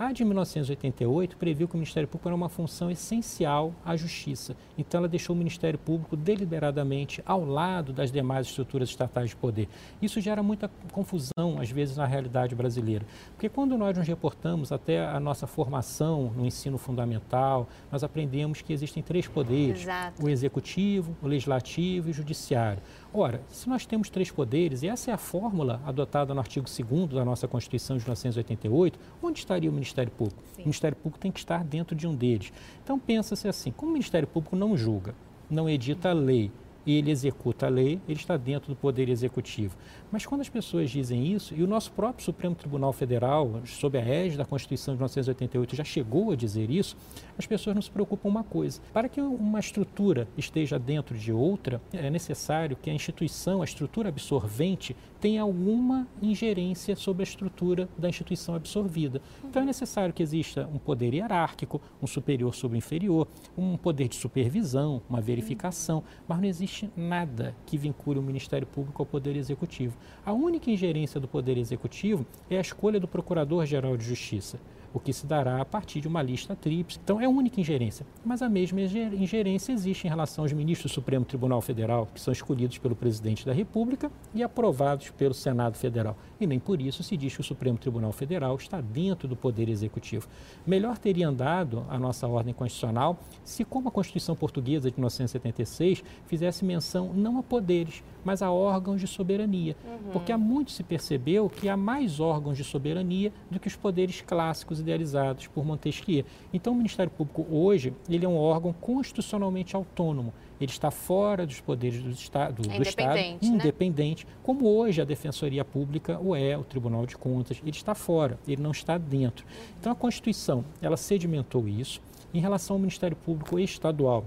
A 0.00 0.12
de 0.12 0.24
1988 0.24 1.36
previu 1.36 1.68
que 1.68 1.74
o 1.74 1.76
Ministério 1.76 2.08
Público 2.08 2.26
era 2.26 2.34
uma 2.34 2.48
função 2.48 2.90
essencial 2.90 3.74
à 3.84 3.94
justiça. 3.98 4.56
Então, 4.78 4.96
ela 4.96 5.06
deixou 5.06 5.36
o 5.36 5.38
Ministério 5.38 5.78
Público 5.78 6.16
deliberadamente 6.16 7.22
ao 7.26 7.44
lado 7.44 7.92
das 7.92 8.10
demais 8.10 8.46
estruturas 8.46 8.88
estatais 8.88 9.28
de 9.28 9.36
poder. 9.36 9.68
Isso 10.00 10.18
gera 10.18 10.42
muita 10.42 10.70
confusão, 10.90 11.60
às 11.60 11.70
vezes, 11.70 11.98
na 11.98 12.06
realidade 12.06 12.54
brasileira. 12.54 13.04
Porque 13.32 13.50
quando 13.50 13.76
nós 13.76 13.94
nos 13.94 14.08
reportamos 14.08 14.72
até 14.72 15.06
a 15.06 15.20
nossa 15.20 15.46
formação 15.46 16.32
no 16.34 16.46
ensino 16.46 16.78
fundamental, 16.78 17.68
nós 17.92 18.02
aprendemos 18.02 18.62
que 18.62 18.72
existem 18.72 19.02
três 19.02 19.28
poderes: 19.28 19.82
Exato. 19.82 20.24
o 20.24 20.30
executivo, 20.30 21.14
o 21.20 21.26
legislativo 21.26 22.08
e 22.08 22.10
o 22.12 22.14
judiciário. 22.14 22.82
Ora, 23.12 23.42
se 23.50 23.68
nós 23.68 23.84
temos 23.84 24.08
três 24.08 24.30
poderes, 24.30 24.82
e 24.82 24.88
essa 24.88 25.10
é 25.10 25.14
a 25.14 25.18
fórmula 25.18 25.78
adotada 25.84 26.32
no 26.32 26.40
artigo 26.40 26.64
2 26.66 27.08
da 27.08 27.22
nossa 27.22 27.46
Constituição 27.46 27.98
de 27.98 28.04
1988, 28.04 28.98
onde 29.22 29.40
estaria 29.40 29.68
o 29.68 29.72
Ministério 29.72 29.89
Público? 30.10 30.42
Sim. 30.54 30.62
O 30.62 30.64
Ministério 30.64 30.96
Público 30.96 31.18
tem 31.18 31.32
que 31.32 31.38
estar 31.38 31.64
dentro 31.64 31.94
de 31.94 32.06
um 32.06 32.14
deles. 32.14 32.52
Então, 32.82 32.98
pensa-se 32.98 33.48
assim: 33.48 33.70
como 33.70 33.90
o 33.90 33.92
Ministério 33.94 34.28
Público 34.28 34.56
não 34.56 34.76
julga, 34.76 35.14
não 35.50 35.68
edita 35.68 36.10
a 36.10 36.12
lei, 36.12 36.50
e 36.86 36.96
ele 36.96 37.10
executa 37.10 37.66
a 37.66 37.68
lei, 37.68 38.00
ele 38.08 38.18
está 38.18 38.36
dentro 38.36 38.68
do 38.68 38.76
poder 38.76 39.08
executivo. 39.08 39.76
Mas 40.10 40.26
quando 40.26 40.40
as 40.40 40.48
pessoas 40.48 40.90
dizem 40.90 41.32
isso, 41.32 41.54
e 41.54 41.62
o 41.62 41.66
nosso 41.66 41.92
próprio 41.92 42.24
Supremo 42.24 42.54
Tribunal 42.54 42.92
Federal, 42.92 43.60
sob 43.64 43.98
a 43.98 44.00
égide 44.00 44.38
da 44.38 44.44
Constituição 44.44 44.94
de 44.94 44.98
1988, 44.98 45.76
já 45.76 45.84
chegou 45.84 46.32
a 46.32 46.36
dizer 46.36 46.70
isso, 46.70 46.96
as 47.38 47.46
pessoas 47.46 47.74
não 47.74 47.82
se 47.82 47.90
preocupam 47.90 48.28
uma 48.28 48.44
coisa. 48.44 48.80
Para 48.92 49.08
que 49.08 49.20
uma 49.20 49.60
estrutura 49.60 50.26
esteja 50.36 50.78
dentro 50.78 51.16
de 51.16 51.32
outra, 51.32 51.80
é 51.92 52.10
necessário 52.10 52.76
que 52.76 52.90
a 52.90 52.94
instituição, 52.94 53.62
a 53.62 53.64
estrutura 53.64 54.08
absorvente, 54.08 54.96
tenha 55.20 55.42
alguma 55.42 56.08
ingerência 56.22 56.96
sobre 56.96 57.22
a 57.22 57.24
estrutura 57.24 57.88
da 57.96 58.08
instituição 58.08 58.54
absorvida. 58.54 59.20
Então 59.44 59.62
é 59.62 59.64
necessário 59.64 60.14
que 60.14 60.22
exista 60.22 60.68
um 60.72 60.78
poder 60.78 61.12
hierárquico, 61.12 61.80
um 62.02 62.06
superior 62.06 62.54
sobre 62.54 62.76
o 62.76 62.78
inferior, 62.78 63.28
um 63.56 63.76
poder 63.76 64.08
de 64.08 64.16
supervisão, 64.16 65.02
uma 65.08 65.20
verificação, 65.20 66.02
mas 66.26 66.38
não 66.38 66.48
existe 66.48 66.69
nada 66.96 67.54
que 67.66 67.78
vincule 67.78 68.18
o 68.18 68.22
Ministério 68.22 68.66
Público 68.66 69.02
ao 69.02 69.06
Poder 69.06 69.36
Executivo. 69.36 69.96
A 70.24 70.32
única 70.32 70.70
ingerência 70.70 71.20
do 71.20 71.28
Poder 71.28 71.56
Executivo 71.58 72.26
é 72.48 72.58
a 72.58 72.60
escolha 72.60 73.00
do 73.00 73.08
Procurador-Geral 73.08 73.96
de 73.96 74.04
Justiça 74.04 74.58
o 74.92 75.00
que 75.00 75.12
se 75.12 75.26
dará 75.26 75.60
a 75.60 75.64
partir 75.64 76.00
de 76.00 76.08
uma 76.08 76.22
lista 76.22 76.56
tríplice. 76.56 76.98
Então, 77.02 77.20
é 77.20 77.24
a 77.24 77.28
única 77.28 77.60
ingerência. 77.60 78.06
Mas 78.24 78.42
a 78.42 78.48
mesma 78.48 78.80
ingerência 78.80 79.72
existe 79.72 80.06
em 80.06 80.10
relação 80.10 80.44
aos 80.44 80.52
ministros 80.52 80.90
do 80.90 80.94
Supremo 80.94 81.24
Tribunal 81.24 81.60
Federal, 81.60 82.08
que 82.12 82.20
são 82.20 82.32
escolhidos 82.32 82.78
pelo 82.78 82.96
presidente 82.96 83.46
da 83.46 83.52
República 83.52 84.10
e 84.34 84.42
aprovados 84.42 85.10
pelo 85.10 85.34
Senado 85.34 85.76
Federal. 85.76 86.16
E 86.40 86.46
nem 86.46 86.58
por 86.58 86.80
isso 86.80 87.02
se 87.02 87.16
diz 87.16 87.34
que 87.34 87.40
o 87.40 87.44
Supremo 87.44 87.78
Tribunal 87.78 88.12
Federal 88.12 88.56
está 88.56 88.80
dentro 88.80 89.28
do 89.28 89.36
Poder 89.36 89.68
Executivo. 89.68 90.26
Melhor 90.66 90.98
teria 90.98 91.28
andado 91.28 91.84
a 91.88 91.98
nossa 91.98 92.26
ordem 92.26 92.54
constitucional 92.54 93.18
se, 93.44 93.64
como 93.64 93.88
a 93.88 93.92
Constituição 93.92 94.34
Portuguesa 94.34 94.90
de 94.90 94.96
1976, 94.96 96.02
fizesse 96.26 96.64
menção 96.64 97.12
não 97.14 97.38
a 97.38 97.42
poderes, 97.42 98.02
mas 98.24 98.42
a 98.42 98.50
órgãos 98.50 99.00
de 99.00 99.06
soberania. 99.06 99.76
Uhum. 99.84 100.12
Porque 100.12 100.32
há 100.32 100.38
muito 100.38 100.70
se 100.72 100.82
percebeu 100.82 101.48
que 101.48 101.68
há 101.68 101.76
mais 101.76 102.20
órgãos 102.20 102.56
de 102.56 102.64
soberania 102.64 103.32
do 103.50 103.60
que 103.60 103.68
os 103.68 103.76
poderes 103.76 104.20
clássicos 104.20 104.79
idealizados 104.80 105.46
por 105.46 105.64
Montesquieu. 105.64 106.24
Então, 106.52 106.72
o 106.72 106.76
Ministério 106.76 107.10
Público 107.10 107.46
hoje 107.50 107.92
ele 108.08 108.24
é 108.24 108.28
um 108.28 108.36
órgão 108.36 108.72
constitucionalmente 108.72 109.76
autônomo. 109.76 110.32
Ele 110.60 110.70
está 110.70 110.90
fora 110.90 111.46
dos 111.46 111.60
poderes 111.60 112.02
do, 112.02 112.10
esta 112.10 112.50
do, 112.50 112.70
é 112.70 112.76
do 112.76 112.82
Estado, 112.82 113.14
né? 113.14 113.38
independente, 113.40 114.26
como 114.42 114.68
hoje 114.68 115.00
a 115.00 115.04
Defensoria 115.04 115.64
Pública 115.64 116.18
o 116.20 116.36
é, 116.36 116.56
o 116.56 116.64
Tribunal 116.64 117.06
de 117.06 117.16
Contas. 117.16 117.58
Ele 117.62 117.70
está 117.70 117.94
fora, 117.94 118.38
ele 118.46 118.60
não 118.60 118.72
está 118.72 118.98
dentro. 118.98 119.46
Então, 119.78 119.92
a 119.92 119.94
Constituição, 119.94 120.64
ela 120.82 120.96
sedimentou 120.96 121.66
isso. 121.66 122.00
Em 122.32 122.40
relação 122.40 122.76
ao 122.76 122.80
Ministério 122.80 123.16
Público 123.16 123.58
Estadual, 123.58 124.24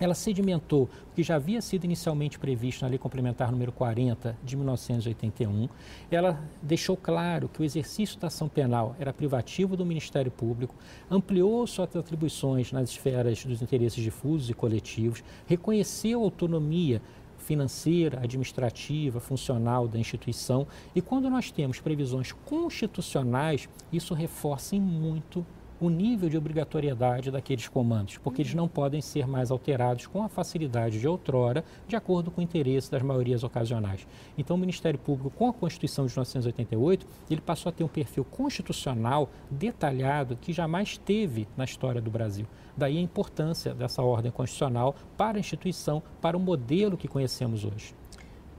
ela 0.00 0.14
sedimentou 0.14 0.84
o 0.84 1.14
que 1.14 1.22
já 1.22 1.36
havia 1.36 1.60
sido 1.60 1.84
inicialmente 1.84 2.38
previsto 2.38 2.82
na 2.82 2.88
Lei 2.88 2.98
Complementar 2.98 3.52
número 3.52 3.70
40 3.70 4.36
de 4.42 4.56
1981. 4.56 5.68
Ela 6.10 6.42
deixou 6.62 6.96
claro 6.96 7.48
que 7.48 7.60
o 7.60 7.64
exercício 7.64 8.18
da 8.18 8.28
ação 8.28 8.48
penal 8.48 8.96
era 8.98 9.12
privativo 9.12 9.76
do 9.76 9.84
Ministério 9.84 10.30
Público, 10.30 10.74
ampliou 11.10 11.66
suas 11.66 11.94
atribuições 11.94 12.72
nas 12.72 12.88
esferas 12.88 13.44
dos 13.44 13.60
interesses 13.60 14.02
difusos 14.02 14.48
e 14.48 14.54
coletivos, 14.54 15.22
reconheceu 15.46 16.20
a 16.20 16.24
autonomia 16.24 17.02
financeira, 17.36 18.20
administrativa, 18.22 19.18
funcional 19.20 19.88
da 19.88 19.98
instituição. 19.98 20.66
E 20.94 21.00
quando 21.00 21.28
nós 21.28 21.50
temos 21.50 21.80
previsões 21.80 22.32
constitucionais, 22.32 23.68
isso 23.92 24.14
reforça 24.14 24.76
em 24.76 24.80
muito 24.80 25.44
o 25.80 25.88
nível 25.88 26.28
de 26.28 26.36
obrigatoriedade 26.36 27.30
daqueles 27.30 27.66
comandos, 27.66 28.18
porque 28.18 28.42
eles 28.42 28.54
não 28.54 28.68
podem 28.68 29.00
ser 29.00 29.26
mais 29.26 29.50
alterados 29.50 30.06
com 30.06 30.22
a 30.22 30.28
facilidade 30.28 31.00
de 31.00 31.08
outrora, 31.08 31.64
de 31.88 31.96
acordo 31.96 32.30
com 32.30 32.40
o 32.40 32.44
interesse 32.44 32.90
das 32.90 33.02
maiorias 33.02 33.42
ocasionais. 33.42 34.06
Então, 34.36 34.56
o 34.56 34.58
Ministério 34.58 34.98
Público, 34.98 35.30
com 35.30 35.48
a 35.48 35.52
Constituição 35.52 36.06
de 36.06 36.12
1988, 36.12 37.06
ele 37.30 37.40
passou 37.40 37.70
a 37.70 37.72
ter 37.72 37.82
um 37.82 37.88
perfil 37.88 38.24
constitucional 38.24 39.30
detalhado 39.50 40.36
que 40.36 40.52
jamais 40.52 40.98
teve 40.98 41.48
na 41.56 41.64
história 41.64 42.00
do 42.00 42.10
Brasil. 42.10 42.46
Daí 42.76 42.98
a 42.98 43.00
importância 43.00 43.74
dessa 43.74 44.02
ordem 44.02 44.30
constitucional 44.30 44.94
para 45.16 45.38
a 45.38 45.40
instituição, 45.40 46.02
para 46.20 46.36
o 46.36 46.40
modelo 46.40 46.96
que 46.96 47.08
conhecemos 47.08 47.64
hoje. 47.64 47.94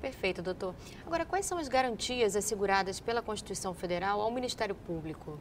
Perfeito, 0.02 0.42
doutor. 0.42 0.74
Agora, 1.06 1.26
quais 1.26 1.46
são 1.46 1.60
as 1.60 1.68
garantias 1.68 2.36
asseguradas 2.36 3.00
pela 3.00 3.22
Constituição 3.22 3.72
Federal 3.74 4.20
ao 4.20 4.32
Ministério 4.32 4.74
Público? 4.74 5.38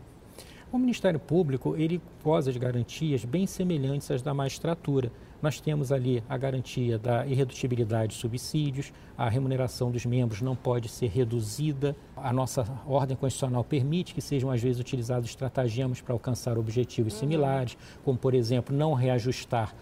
O 0.72 0.78
Ministério 0.78 1.18
Público, 1.18 1.74
ele 1.76 2.00
goza 2.22 2.52
de 2.52 2.58
garantias 2.58 3.24
bem 3.24 3.44
semelhantes 3.44 4.08
às 4.08 4.22
da 4.22 4.32
magistratura. 4.32 5.10
Nós 5.42 5.60
temos 5.60 5.90
ali 5.90 6.22
a 6.28 6.38
garantia 6.38 6.96
da 6.96 7.26
irredutibilidade 7.26 8.12
de 8.12 8.20
subsídios, 8.20 8.92
a 9.18 9.28
remuneração 9.28 9.90
dos 9.90 10.06
membros 10.06 10.40
não 10.40 10.54
pode 10.54 10.88
ser 10.88 11.08
reduzida, 11.08 11.96
a 12.16 12.32
nossa 12.32 12.64
ordem 12.86 13.16
constitucional 13.16 13.64
permite 13.64 14.14
que 14.14 14.20
sejam 14.20 14.48
às 14.48 14.62
vezes 14.62 14.80
utilizados 14.80 15.30
estratagemas 15.30 16.00
para 16.00 16.12
alcançar 16.12 16.56
objetivos 16.56 17.14
similares, 17.14 17.76
como 18.04 18.16
por 18.16 18.32
exemplo, 18.32 18.76
não 18.76 18.94
reajustar 18.94 19.74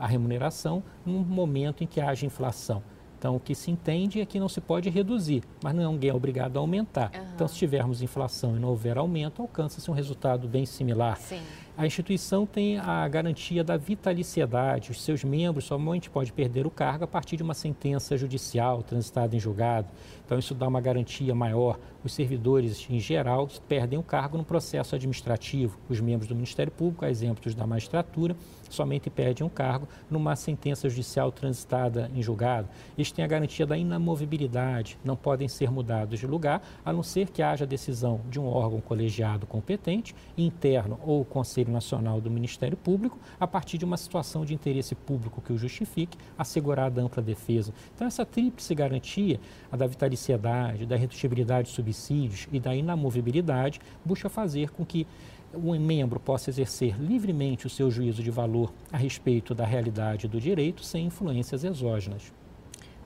a 0.00 0.06
remuneração 0.06 0.82
num 1.04 1.18
momento 1.18 1.84
em 1.84 1.86
que 1.86 2.00
haja 2.00 2.24
inflação. 2.24 2.82
Então, 3.22 3.36
o 3.36 3.38
que 3.38 3.54
se 3.54 3.70
entende 3.70 4.20
é 4.20 4.26
que 4.26 4.40
não 4.40 4.48
se 4.48 4.60
pode 4.60 4.90
reduzir, 4.90 5.44
mas 5.62 5.72
ninguém 5.72 6.10
é 6.10 6.12
obrigado 6.12 6.56
a 6.56 6.60
aumentar. 6.60 7.12
Uhum. 7.14 7.24
Então, 7.36 7.46
se 7.46 7.54
tivermos 7.54 8.02
inflação 8.02 8.56
e 8.56 8.58
não 8.58 8.70
houver 8.70 8.98
aumento, 8.98 9.42
alcança-se 9.42 9.88
um 9.88 9.94
resultado 9.94 10.48
bem 10.48 10.66
similar. 10.66 11.16
Sim. 11.18 11.40
A 11.76 11.86
instituição 11.86 12.44
tem 12.44 12.78
a 12.78 13.06
garantia 13.06 13.62
da 13.62 13.76
vitaliciedade. 13.76 14.90
Os 14.90 15.00
seus 15.00 15.22
membros 15.22 15.66
somente 15.66 16.10
podem 16.10 16.32
perder 16.32 16.66
o 16.66 16.70
cargo 16.70 17.04
a 17.04 17.06
partir 17.06 17.36
de 17.36 17.44
uma 17.44 17.54
sentença 17.54 18.16
judicial 18.16 18.82
transitada 18.82 19.36
em 19.36 19.38
julgado. 19.38 19.86
Então, 20.26 20.36
isso 20.36 20.52
dá 20.52 20.66
uma 20.66 20.80
garantia 20.80 21.32
maior. 21.32 21.78
Os 22.04 22.12
servidores, 22.12 22.86
em 22.90 22.98
geral, 22.98 23.48
perdem 23.68 23.98
o 23.98 24.02
cargo 24.02 24.36
no 24.36 24.44
processo 24.44 24.94
administrativo. 24.94 25.78
Os 25.88 26.00
membros 26.00 26.28
do 26.28 26.34
Ministério 26.34 26.72
Público, 26.72 27.04
a 27.04 27.10
exemplos 27.10 27.54
da 27.54 27.66
magistratura, 27.66 28.36
somente 28.68 29.08
perdem 29.10 29.46
o 29.46 29.50
cargo 29.50 29.86
numa 30.10 30.34
sentença 30.34 30.88
judicial 30.88 31.30
transitada 31.30 32.10
em 32.14 32.22
julgado. 32.22 32.68
Eles 32.96 33.12
têm 33.12 33.24
a 33.24 33.28
garantia 33.28 33.66
da 33.66 33.76
inamovibilidade, 33.76 34.98
não 35.04 35.14
podem 35.14 35.46
ser 35.46 35.70
mudados 35.70 36.18
de 36.18 36.26
lugar, 36.26 36.62
a 36.84 36.92
não 36.92 37.02
ser 37.02 37.28
que 37.28 37.42
haja 37.42 37.66
decisão 37.66 38.20
de 38.28 38.40
um 38.40 38.46
órgão 38.46 38.80
colegiado 38.80 39.46
competente, 39.46 40.14
interno 40.36 40.98
ou 41.04 41.24
Conselho 41.24 41.72
Nacional 41.72 42.20
do 42.20 42.30
Ministério 42.30 42.76
Público, 42.76 43.18
a 43.38 43.46
partir 43.46 43.78
de 43.78 43.84
uma 43.84 43.96
situação 43.96 44.44
de 44.44 44.54
interesse 44.54 44.94
público 44.94 45.40
que 45.40 45.52
o 45.52 45.58
justifique, 45.58 46.18
assegurada 46.36 47.00
ampla 47.00 47.22
defesa. 47.22 47.72
Então, 47.94 48.06
essa 48.06 48.24
tríplice 48.24 48.74
garantia, 48.74 49.38
a 49.70 49.76
da 49.76 49.86
vitaliciedade, 49.86 50.86
da 50.86 50.96
redutibilidade 50.96 51.68
de 51.68 51.74
subsídios 51.92 52.48
e 52.52 52.58
da 52.58 52.74
inamovibilidade, 52.74 53.80
busca 54.04 54.28
fazer 54.28 54.70
com 54.70 54.84
que 54.84 55.06
um 55.54 55.78
membro 55.78 56.18
possa 56.18 56.50
exercer 56.50 56.98
livremente 57.00 57.66
o 57.66 57.70
seu 57.70 57.90
juízo 57.90 58.22
de 58.22 58.30
valor 58.30 58.72
a 58.90 58.96
respeito 58.96 59.54
da 59.54 59.66
realidade 59.66 60.26
do 60.26 60.40
direito 60.40 60.82
sem 60.82 61.06
influências 61.06 61.62
exógenas. 61.62 62.32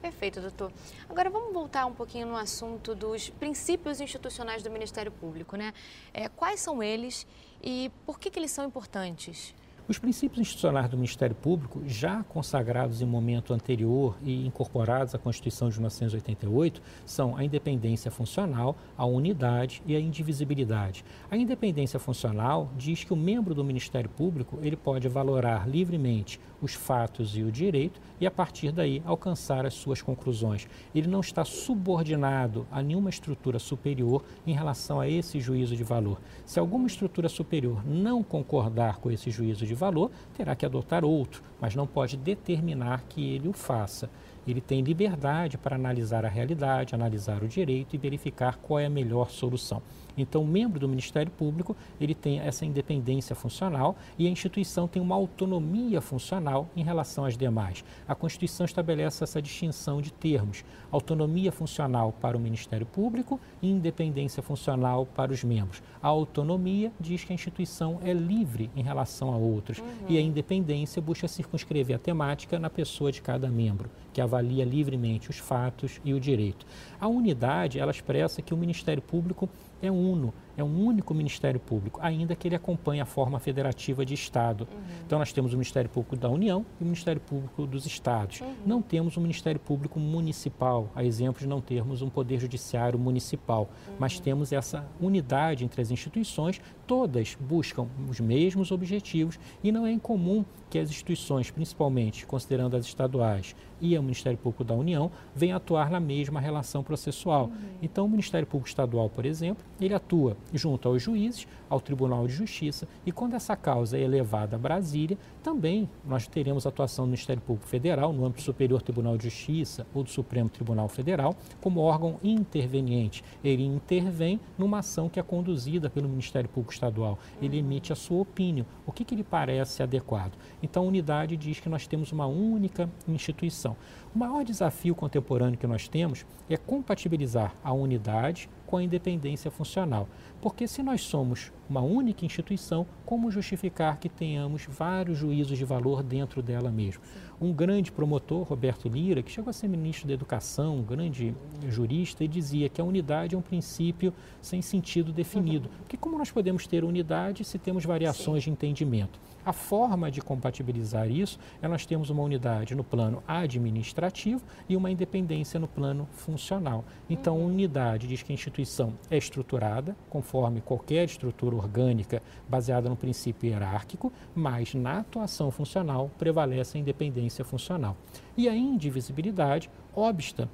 Perfeito, 0.01 0.41
doutor. 0.41 0.71
Agora 1.09 1.29
vamos 1.29 1.53
voltar 1.53 1.85
um 1.87 1.93
pouquinho 1.93 2.29
no 2.29 2.37
assunto 2.37 2.95
dos 2.95 3.29
princípios 3.31 4.01
institucionais 4.01 4.63
do 4.63 4.71
Ministério 4.71 5.11
Público, 5.11 5.57
né? 5.57 5.75
É, 6.15 6.29
quais 6.29 6.61
são 6.61 6.81
eles 6.81 7.27
e 7.61 7.91
por 8.05 8.21
que, 8.21 8.31
que 8.31 8.39
eles 8.39 8.53
são 8.53 8.65
importantes? 8.65 9.53
Os 9.89 10.01
princípios 10.01 10.41
institucionais 10.41 10.91
do 10.91 10.97
Ministério 10.97 11.37
Público, 11.37 11.81
já 11.87 12.25
consagrados 12.25 13.01
em 13.01 13.07
momento 13.07 13.55
anterior 13.55 14.17
e 14.21 14.45
incorporados 14.45 15.15
à 15.15 15.19
Constituição 15.19 15.69
de 15.69 15.77
1988, 15.77 16.83
são 17.05 17.37
a 17.37 17.45
independência 17.45 18.11
funcional, 18.11 18.77
a 18.99 19.07
unidade 19.07 19.81
e 19.87 19.95
a 19.95 20.01
indivisibilidade. 20.01 21.05
A 21.31 21.37
independência 21.37 22.01
funcional 22.01 22.69
diz 22.77 23.05
que 23.05 23.13
o 23.13 23.17
membro 23.17 23.55
do 23.55 23.63
Ministério 23.63 24.11
Público 24.11 24.59
ele 24.61 24.75
pode 24.75 25.07
valorar 25.07 25.69
livremente 25.69 26.41
os 26.61 26.75
fatos 26.75 27.37
e 27.37 27.45
o 27.45 27.53
direito 27.53 28.01
e, 28.21 28.27
a 28.27 28.31
partir 28.31 28.73
daí, 28.73 29.01
alcançar 29.05 29.65
as 29.65 29.75
suas 29.75 30.03
conclusões. 30.03 30.67
Ele 30.93 31.07
não 31.07 31.21
está 31.21 31.45
subordinado 31.45 32.67
a 32.73 32.83
nenhuma 32.83 33.11
estrutura 33.11 33.61
superior 33.61 34.25
em 34.45 34.53
relação 34.53 34.99
a 34.99 35.09
esse 35.09 35.39
juízo 35.39 35.77
de 35.77 35.85
valor. 35.85 36.21
Se 36.45 36.59
alguma 36.59 36.89
estrutura 36.89 37.29
superior 37.29 37.87
não 37.87 38.25
concordar 38.25 38.99
com 38.99 39.13
esse 39.13 39.31
juízo 39.31 39.65
de 39.65 39.76
valor, 39.77 40.11
terá 40.37 40.57
que 40.57 40.67
adotar 40.67 41.05
outro, 41.05 41.43
mas 41.61 41.75
não 41.75 41.87
pode 41.87 42.17
determinar 42.17 43.05
que 43.09 43.35
ele 43.35 43.49
o 43.49 43.53
faça. 43.53 44.11
Ele 44.47 44.61
tem 44.61 44.81
liberdade 44.81 45.59
para 45.59 45.77
analisar 45.77 46.25
a 46.25 46.29
realidade, 46.29 46.95
analisar 46.95 47.43
o 47.43 47.49
direito 47.49 47.95
e 47.95 47.99
verificar 47.99 48.57
qual 48.57 48.81
é 48.81 48.87
a 48.87 48.91
melhor 48.91 49.31
solução. 49.31 49.83
Então, 50.17 50.43
o 50.43 50.47
membro 50.47 50.81
do 50.81 50.89
Ministério 50.89 51.31
Público, 51.31 51.77
ele 52.01 52.15
tem 52.15 52.41
essa 52.41 52.65
independência 52.65 53.35
funcional 53.35 53.97
e 54.19 54.27
a 54.27 54.31
instituição 54.31 54.89
tem 54.89 55.01
uma 55.03 55.15
autonomia 55.15 56.01
funcional 56.01 56.69
em 56.77 56.83
relação 56.83 57.25
às 57.25 57.37
demais. 57.37 57.85
A 58.07 58.15
Constituição 58.15 58.65
estabelece 58.65 59.23
essa 59.23 59.43
distinção 59.43 60.01
de 60.01 60.13
termos: 60.13 60.65
autonomia 60.91 61.53
funcional 61.53 62.13
para 62.13 62.37
o 62.37 62.41
Ministério 62.41 62.87
Público 62.87 63.39
e 63.61 63.71
independência 63.71 64.43
funcional 64.43 65.07
para 65.07 65.33
os 65.33 65.45
membros. 65.45 65.83
A 66.03 66.09
autonomia 66.09 66.93
diz 67.01 67.25
que 67.25 67.33
a 67.33 67.35
instituição 67.35 67.99
é 68.03 68.13
livre 68.13 68.71
em 68.77 68.83
relação 68.83 69.33
a 69.33 69.37
outros 69.37 69.79
uhum. 69.79 69.87
e 70.09 70.19
a 70.19 70.21
independência 70.21 71.03
busca 71.03 71.29
circunscrever 71.29 71.97
a 71.97 71.99
temática 71.99 72.59
na 72.59 72.71
pessoa 72.71 73.13
de 73.13 73.21
cada 73.21 73.49
membro, 73.49 73.91
que 74.13 74.21
avalia 74.21 74.65
livremente 74.65 75.31
os 75.31 75.39
fatos 75.39 76.01
e 76.05 76.15
o 76.15 76.21
direito. 76.21 76.67
A 77.01 77.09
unidade, 77.09 77.79
ela 77.79 77.91
expressa 77.91 78.43
que 78.43 78.55
o 78.55 78.57
Ministério 78.57 79.03
Público 79.03 79.49
é 79.83 79.91
uno, 79.91 80.33
é 80.57 80.65
um 80.65 80.85
único 80.85 81.13
Ministério 81.15 81.61
Público, 81.61 82.01
ainda 82.03 82.35
que 82.35 82.49
ele 82.49 82.55
acompanhe 82.55 83.01
a 83.01 83.07
forma 83.07 83.39
federativa 83.39 84.05
de 84.05 84.15
Estado. 84.15 84.67
Uhum. 84.71 84.79
Então, 85.07 85.19
nós 85.19 85.33
temos 85.33 85.53
o 85.53 85.57
Ministério 85.57 85.91
Público 85.91 86.17
da 86.17 86.29
União 86.29 86.65
e 86.81 86.83
o 86.83 86.87
Ministério 86.87 87.21
Público 87.21 87.67
dos 87.67 87.87
Estados. 87.87 88.41
Uhum. 88.41 88.55
Não 88.65 88.83
temos 88.83 89.17
um 89.17 89.21
Ministério 89.21 89.61
Público 89.61 90.01
municipal, 90.01 90.91
a 90.95 91.05
exemplo 91.05 91.41
de 91.41 91.47
não 91.47 91.61
termos 91.61 92.03
um 92.03 92.09
Poder 92.09 92.41
Judiciário 92.41 92.99
municipal, 92.99 93.69
uhum. 93.89 93.95
mas 93.99 94.19
temos 94.19 94.53
essa 94.53 94.87
unidade 95.01 95.65
entre 95.65 95.83
as 95.83 95.91
instituições, 95.91 96.61
todas 96.87 97.37
buscam 97.39 97.89
os 98.09 98.21
mesmos 98.21 98.71
objetivos 98.71 99.39
e 99.63 99.73
não 99.73 99.87
é 99.87 99.91
incomum 99.91 100.45
que 100.71 100.79
as 100.79 100.91
instituições, 100.91 101.51
principalmente 101.51 102.27
considerando 102.27 102.77
as 102.77 102.85
estaduais 102.85 103.55
e 103.81 103.97
o 103.97 104.03
Ministério 104.03 104.39
Público 104.39 104.65
da 104.65 104.75
União, 104.75 105.11
venham 105.35 105.57
atuar 105.57 105.91
na 105.91 106.01
mesma 106.01 106.41
relação 106.41 106.83
processual. 106.83 107.47
Uhum. 107.47 107.53
Então, 107.83 108.07
o 108.07 108.09
Ministério 108.09 108.47
Público 108.47 108.69
Estadual, 108.69 109.09
por 109.09 109.27
exemplo, 109.27 109.65
ele 109.81 109.95
atua 109.95 110.37
junto 110.53 110.89
aos 110.89 111.03
juízes, 111.03 111.47
ao 111.69 111.81
Tribunal 111.81 112.27
de 112.27 112.33
Justiça, 112.33 112.87
e 113.05 113.13
quando 113.13 113.35
essa 113.35 113.57
causa 113.57 113.97
é 113.99 114.03
elevada 114.03 114.57
a 114.57 114.59
Brasília, 114.59 115.19
também 115.43 115.89
nós 116.05 116.27
teremos 116.27 116.67
atuação 116.67 117.05
do 117.05 117.09
Ministério 117.09 117.43
Público 117.43 117.69
Federal, 117.69 118.13
no 118.13 118.25
âmbito 118.25 118.43
Superior 118.43 118.83
Tribunal 118.83 119.17
de 119.17 119.25
Justiça 119.25 119.87
ou 119.95 120.03
do 120.03 120.11
Supremo 120.11 120.49
Tribunal 120.49 120.89
Federal, 120.89 121.35
como 121.61 121.81
órgão 121.81 122.19
interveniente. 122.23 123.23
Ele 123.43 123.65
intervém 123.65 124.41
numa 124.59 124.79
ação 124.79 125.09
que 125.09 125.21
é 125.21 125.23
conduzida 125.23 125.91
pelo 125.91 126.09
Ministério 126.09 126.49
Público 126.49 126.73
Estadual. 126.73 127.19
Ele 127.41 127.59
emite 127.59 127.93
a 127.93 127.97
sua 127.97 128.23
opinião, 128.23 128.67
o 128.87 128.93
que, 128.93 129.05
que 129.05 129.15
lhe 129.15 129.25
parece 129.25 129.83
adequado. 129.83 130.33
Então, 130.63 130.85
a 130.85 130.87
unidade 130.87 131.37
diz 131.37 131.61
que 131.61 131.69
nós 131.69 131.87
temos 131.87 132.13
uma 132.13 132.27
única 132.27 132.89
instituição. 133.09 133.77
O 134.15 134.19
maior 134.19 134.45
desafio 134.45 134.95
contemporâneo 134.95 135.59
que 135.59 135.67
nós 135.67 135.89
temos 135.89 136.25
é 136.49 136.57
compatibilizar 136.57 137.55
a 137.63 137.73
unidade 137.73 138.49
com 138.67 138.77
a 138.77 138.83
independência 138.83 139.51
funcional. 139.51 140.09
Porque 140.41 140.67
se 140.67 140.83
nós 140.83 141.03
somos 141.03 141.53
uma 141.69 141.81
única 141.81 142.25
instituição, 142.25 142.87
como 143.05 143.31
justificar 143.31 143.99
que 143.99 144.09
tenhamos 144.09 144.67
vários 144.67 145.19
juízos 145.19 145.59
de 145.59 145.65
valor 145.65 146.03
dentro 146.03 146.43
dela 146.43 146.71
mesmo? 146.71 147.03
Um 147.41 147.53
grande 147.53 147.93
promotor, 147.93 148.43
Roberto 148.43 148.89
Lira, 148.89 149.23
que 149.23 149.31
chegou 149.31 149.51
a 149.51 149.53
ser 149.53 149.69
ministro 149.69 150.09
da 150.09 150.15
Educação, 150.15 150.79
um 150.79 150.83
grande 150.83 151.35
jurista, 151.69 152.25
e 152.25 152.29
dizia 152.29 152.69
que 152.69 152.81
a 152.81 152.85
unidade 152.85 153.35
é 153.35 153.39
um 153.39 153.43
princípio 153.43 154.13
sem 154.41 154.63
sentido 154.63 155.13
definido. 155.13 155.69
Uhum. 155.69 155.75
Porque 155.79 155.97
como 155.97 156.17
nós 156.19 156.31
podemos 156.31 156.67
ter 156.67 156.85
unidade 156.85 157.45
se 157.45 157.59
temos 157.59 157.85
variações 157.85 158.45
Sim. 158.45 158.51
de 158.51 158.55
entendimento? 158.55 159.21
A 159.47 159.53
forma 159.53 160.11
de 160.11 160.21
compatibilizar 160.21 161.09
isso 161.09 161.39
é 161.63 161.69
nós 161.69 161.87
temos 161.87 162.11
uma 162.11 162.21
unidade 162.21 162.75
no 162.75 162.83
plano 162.83 163.23
administrativo 163.29 164.43
e 164.69 164.77
uma 164.77 164.91
independência 164.91 165.61
no 165.61 165.69
plano 165.69 166.09
funcional. 166.11 166.85
Então, 167.09 167.39
uhum. 167.39 167.47
unidade 167.47 168.09
diz 168.09 168.25
que 168.25 168.33
a 168.33 168.35
instituição 168.35 168.95
é 169.09 169.17
estruturada, 169.17 169.97
conforme 170.11 170.61
qualquer 170.61 171.05
estrutura 171.05 171.55
orgânica 171.55 172.21
baseada 172.49 172.89
no 172.89 172.97
princípio 172.97 173.49
hierárquico, 173.49 174.13
mas 174.35 174.75
na 174.75 174.99
atuação 174.99 175.53
funcional 175.53 176.11
prevalece 176.19 176.77
a 176.77 176.81
independência 176.81 177.45
funcional. 177.45 177.97
E 178.37 178.49
a 178.49 178.57
indivisibilidade 178.57 179.71
obsta 179.95 180.49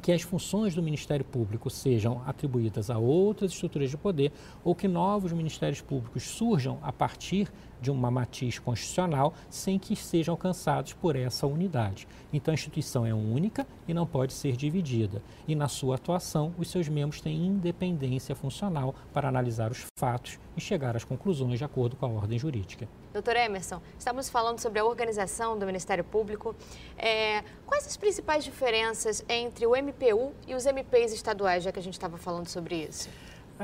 que 0.00 0.10
as 0.10 0.22
funções 0.22 0.74
do 0.74 0.82
Ministério 0.82 1.24
Público 1.24 1.68
sejam 1.68 2.22
atribuídas 2.26 2.88
a 2.88 2.96
outras 2.96 3.52
estruturas 3.52 3.90
de 3.90 3.98
poder 3.98 4.32
ou 4.64 4.74
que 4.74 4.88
novos 4.88 5.32
ministérios 5.32 5.82
públicos 5.82 6.22
surjam 6.22 6.78
a 6.82 6.90
partir 6.90 7.52
de 7.82 7.90
uma 7.90 8.10
matiz 8.10 8.58
constitucional 8.58 9.34
sem 9.50 9.78
que 9.78 9.96
sejam 9.96 10.32
alcançados 10.32 10.94
por 10.94 11.16
essa 11.16 11.46
unidade. 11.46 12.06
Então 12.32 12.52
a 12.52 12.54
instituição 12.54 13.04
é 13.04 13.12
única 13.12 13.66
e 13.86 13.92
não 13.92 14.06
pode 14.06 14.32
ser 14.32 14.56
dividida. 14.56 15.20
E 15.46 15.54
na 15.54 15.68
sua 15.68 15.96
atuação, 15.96 16.54
os 16.56 16.70
seus 16.70 16.88
membros 16.88 17.20
têm 17.20 17.46
independência 17.46 18.34
funcional 18.34 18.94
para 19.12 19.28
analisar 19.28 19.70
os 19.70 19.84
fatos 19.98 20.38
e 20.56 20.60
chegar 20.60 20.96
às 20.96 21.04
conclusões 21.04 21.58
de 21.58 21.64
acordo 21.64 21.96
com 21.96 22.06
a 22.06 22.08
ordem 22.08 22.38
jurídica. 22.38 22.88
Doutor 23.12 23.36
Emerson, 23.36 23.82
estamos 23.98 24.30
falando 24.30 24.60
sobre 24.60 24.78
a 24.78 24.84
organização 24.84 25.58
do 25.58 25.66
Ministério 25.66 26.04
Público. 26.04 26.54
É, 26.96 27.42
quais 27.66 27.86
as 27.86 27.96
principais 27.96 28.44
diferenças 28.44 29.24
entre 29.28 29.66
o 29.66 29.76
MPU 29.76 30.32
e 30.46 30.54
os 30.54 30.64
MPs 30.64 31.12
estaduais, 31.12 31.64
já 31.64 31.72
que 31.72 31.78
a 31.78 31.82
gente 31.82 31.94
estava 31.94 32.16
falando 32.16 32.48
sobre 32.48 32.76
isso? 32.76 33.10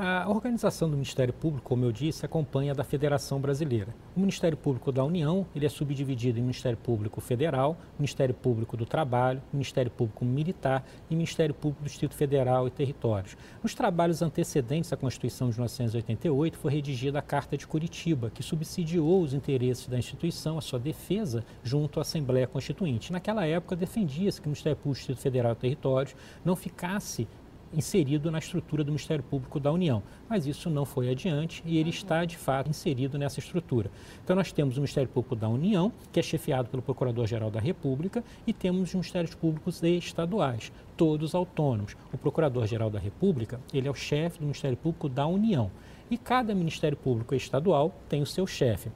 A 0.01 0.29
organização 0.29 0.89
do 0.89 0.95
Ministério 0.95 1.33
Público, 1.33 1.67
como 1.67 1.83
eu 1.83 1.91
disse, 1.91 2.25
acompanha 2.25 2.73
da 2.73 2.85
Federação 2.85 3.37
Brasileira. 3.37 3.93
O 4.15 4.19
Ministério 4.21 4.57
Público 4.57 4.93
da 4.93 5.03
União 5.03 5.45
ele 5.53 5.65
é 5.65 5.69
subdividido 5.69 6.39
em 6.39 6.41
Ministério 6.41 6.77
Público 6.77 7.19
Federal, 7.19 7.75
Ministério 7.97 8.33
Público 8.33 8.77
do 8.77 8.85
Trabalho, 8.85 9.41
Ministério 9.51 9.91
Público 9.91 10.23
Militar 10.23 10.85
e 11.09 11.15
Ministério 11.17 11.53
Público 11.53 11.83
do 11.83 11.87
Distrito 11.87 12.15
Federal 12.15 12.65
e 12.65 12.71
Territórios. 12.71 13.35
Nos 13.61 13.75
trabalhos 13.75 14.21
antecedentes 14.21 14.93
à 14.93 14.95
Constituição 14.95 15.49
de 15.49 15.55
1988, 15.55 16.57
foi 16.57 16.71
redigida 16.71 17.19
a 17.19 17.21
Carta 17.21 17.57
de 17.57 17.67
Curitiba, 17.67 18.29
que 18.29 18.41
subsidiou 18.41 19.21
os 19.21 19.33
interesses 19.33 19.89
da 19.89 19.97
instituição, 19.97 20.57
a 20.57 20.61
sua 20.61 20.79
defesa 20.79 21.43
junto 21.61 21.99
à 21.99 22.03
Assembleia 22.03 22.47
Constituinte. 22.47 23.11
Naquela 23.11 23.45
época, 23.45 23.75
defendia-se 23.75 24.39
que 24.39 24.47
o 24.47 24.51
Ministério 24.51 24.77
Público 24.77 24.93
do 24.93 24.99
Distrito 24.99 25.19
Federal 25.19 25.51
e 25.51 25.55
Territórios 25.57 26.15
não 26.45 26.55
ficasse 26.55 27.27
inserido 27.73 28.31
na 28.31 28.39
estrutura 28.39 28.83
do 28.83 28.91
Ministério 28.91 29.23
Público 29.23 29.59
da 29.59 29.71
União. 29.71 30.01
Mas 30.27 30.45
isso 30.45 30.69
não 30.69 30.85
foi 30.85 31.09
adiante 31.09 31.61
e 31.65 31.77
ele 31.77 31.89
está, 31.89 32.25
de 32.25 32.37
fato, 32.37 32.69
inserido 32.69 33.17
nessa 33.17 33.39
estrutura. 33.39 33.91
Então, 34.23 34.35
nós 34.35 34.51
temos 34.51 34.77
o 34.77 34.79
Ministério 34.79 35.09
Público 35.09 35.35
da 35.35 35.47
União, 35.47 35.91
que 36.11 36.19
é 36.19 36.23
chefiado 36.23 36.69
pelo 36.69 36.81
Procurador-Geral 36.81 37.51
da 37.51 37.59
República, 37.59 38.23
e 38.45 38.53
temos 38.53 38.89
os 38.89 38.93
Ministérios 38.93 39.35
Públicos 39.35 39.81
estaduais, 39.83 40.71
todos 40.95 41.35
autônomos. 41.35 41.95
O 42.13 42.17
Procurador-Geral 42.17 42.89
da 42.89 42.99
República, 42.99 43.59
ele 43.73 43.87
é 43.87 43.91
o 43.91 43.95
chefe 43.95 44.39
do 44.39 44.45
Ministério 44.45 44.77
Público 44.77 45.09
da 45.09 45.25
União. 45.27 45.71
E 46.09 46.17
cada 46.17 46.55
Ministério 46.55 46.97
Público 46.97 47.35
estadual 47.35 47.93
tem 48.07 48.21
o 48.21 48.25
seu 48.25 48.47
chefe. 48.47 48.89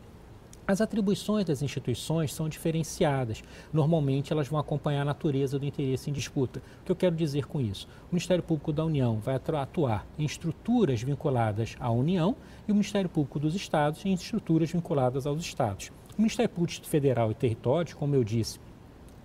As 0.66 0.80
atribuições 0.80 1.44
das 1.44 1.62
instituições 1.62 2.34
são 2.34 2.48
diferenciadas. 2.48 3.44
Normalmente, 3.74 4.32
elas 4.32 4.48
vão 4.48 4.58
acompanhar 4.58 5.02
a 5.02 5.06
natureza 5.06 5.60
do 5.60 5.66
interesse 5.66 6.10
em 6.10 6.14
disputa. 6.14 6.62
O 6.82 6.86
que 6.86 6.92
eu 6.92 6.96
quero 6.96 7.14
dizer 7.18 7.46
com 7.48 7.60
isso? 7.60 7.86
O 8.10 8.16
Ministério 8.16 8.42
Público 8.42 8.72
da 8.72 8.86
União 8.86 9.20
vai 9.20 9.36
atuar 9.36 10.08
em 10.18 10.24
estruturas 10.24 11.02
vinculadas 11.02 11.76
à 11.82 11.92
União 11.92 12.34
e 12.66 12.72
o 12.72 12.76
Ministério 12.76 13.10
Público 13.10 13.40
dos 13.40 13.56
Estados 13.56 14.06
em 14.06 14.14
estruturas 14.14 14.72
vinculadas 14.72 15.28
aos 15.28 15.42
Estados. 15.42 15.92
O 16.18 16.22
Ministério 16.22 16.50
Público 16.50 16.88
Federal 16.88 17.30
e 17.30 17.36
Territórios, 17.36 17.94
como 17.94 18.16
eu 18.16 18.24
disse, 18.24 18.58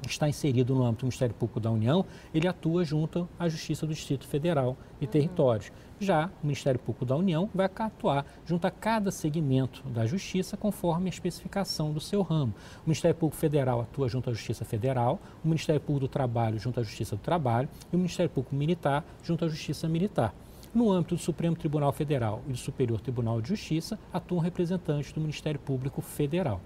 está 0.06 0.28
inserido 0.28 0.74
no 0.74 0.84
âmbito 0.84 1.00
do 1.00 1.06
Ministério 1.06 1.34
Público 1.34 1.60
da 1.60 1.70
União, 1.70 2.04
ele 2.32 2.46
atua 2.46 2.84
junto 2.84 3.28
à 3.38 3.48
Justiça 3.48 3.86
do 3.86 3.94
Distrito 3.94 4.26
Federal 4.26 4.76
e 5.00 5.04
uhum. 5.04 5.10
Territórios. 5.10 5.72
Já 6.00 6.30
o 6.42 6.46
Ministério 6.46 6.78
Público 6.78 7.04
da 7.04 7.16
União 7.16 7.50
vai 7.52 7.66
atuar 7.66 8.24
junto 8.46 8.66
a 8.66 8.70
cada 8.70 9.10
segmento 9.10 9.82
da 9.88 10.06
Justiça 10.06 10.56
conforme 10.56 11.06
a 11.06 11.08
especificação 11.08 11.92
do 11.92 12.00
seu 12.00 12.22
ramo. 12.22 12.54
O 12.78 12.88
Ministério 12.88 13.16
Público 13.16 13.40
Federal 13.40 13.80
atua 13.80 14.08
junto 14.08 14.30
à 14.30 14.32
Justiça 14.32 14.64
Federal, 14.64 15.18
o 15.44 15.48
Ministério 15.48 15.80
Público 15.80 16.06
do 16.06 16.08
Trabalho 16.08 16.58
junto 16.58 16.78
à 16.78 16.82
Justiça 16.82 17.16
do 17.16 17.22
Trabalho 17.22 17.68
e 17.92 17.96
o 17.96 17.98
Ministério 17.98 18.30
Público 18.30 18.54
Militar 18.54 19.04
junto 19.22 19.44
à 19.44 19.48
Justiça 19.48 19.88
Militar. 19.88 20.32
No 20.74 20.92
âmbito 20.92 21.16
do 21.16 21.20
Supremo 21.20 21.56
Tribunal 21.56 21.92
Federal 21.92 22.42
e 22.46 22.52
do 22.52 22.58
Superior 22.58 23.00
Tribunal 23.00 23.40
de 23.40 23.48
Justiça, 23.48 23.98
atuam 24.12 24.40
representantes 24.40 25.12
do 25.12 25.20
Ministério 25.20 25.58
Público 25.58 26.00
Federal. 26.00 26.60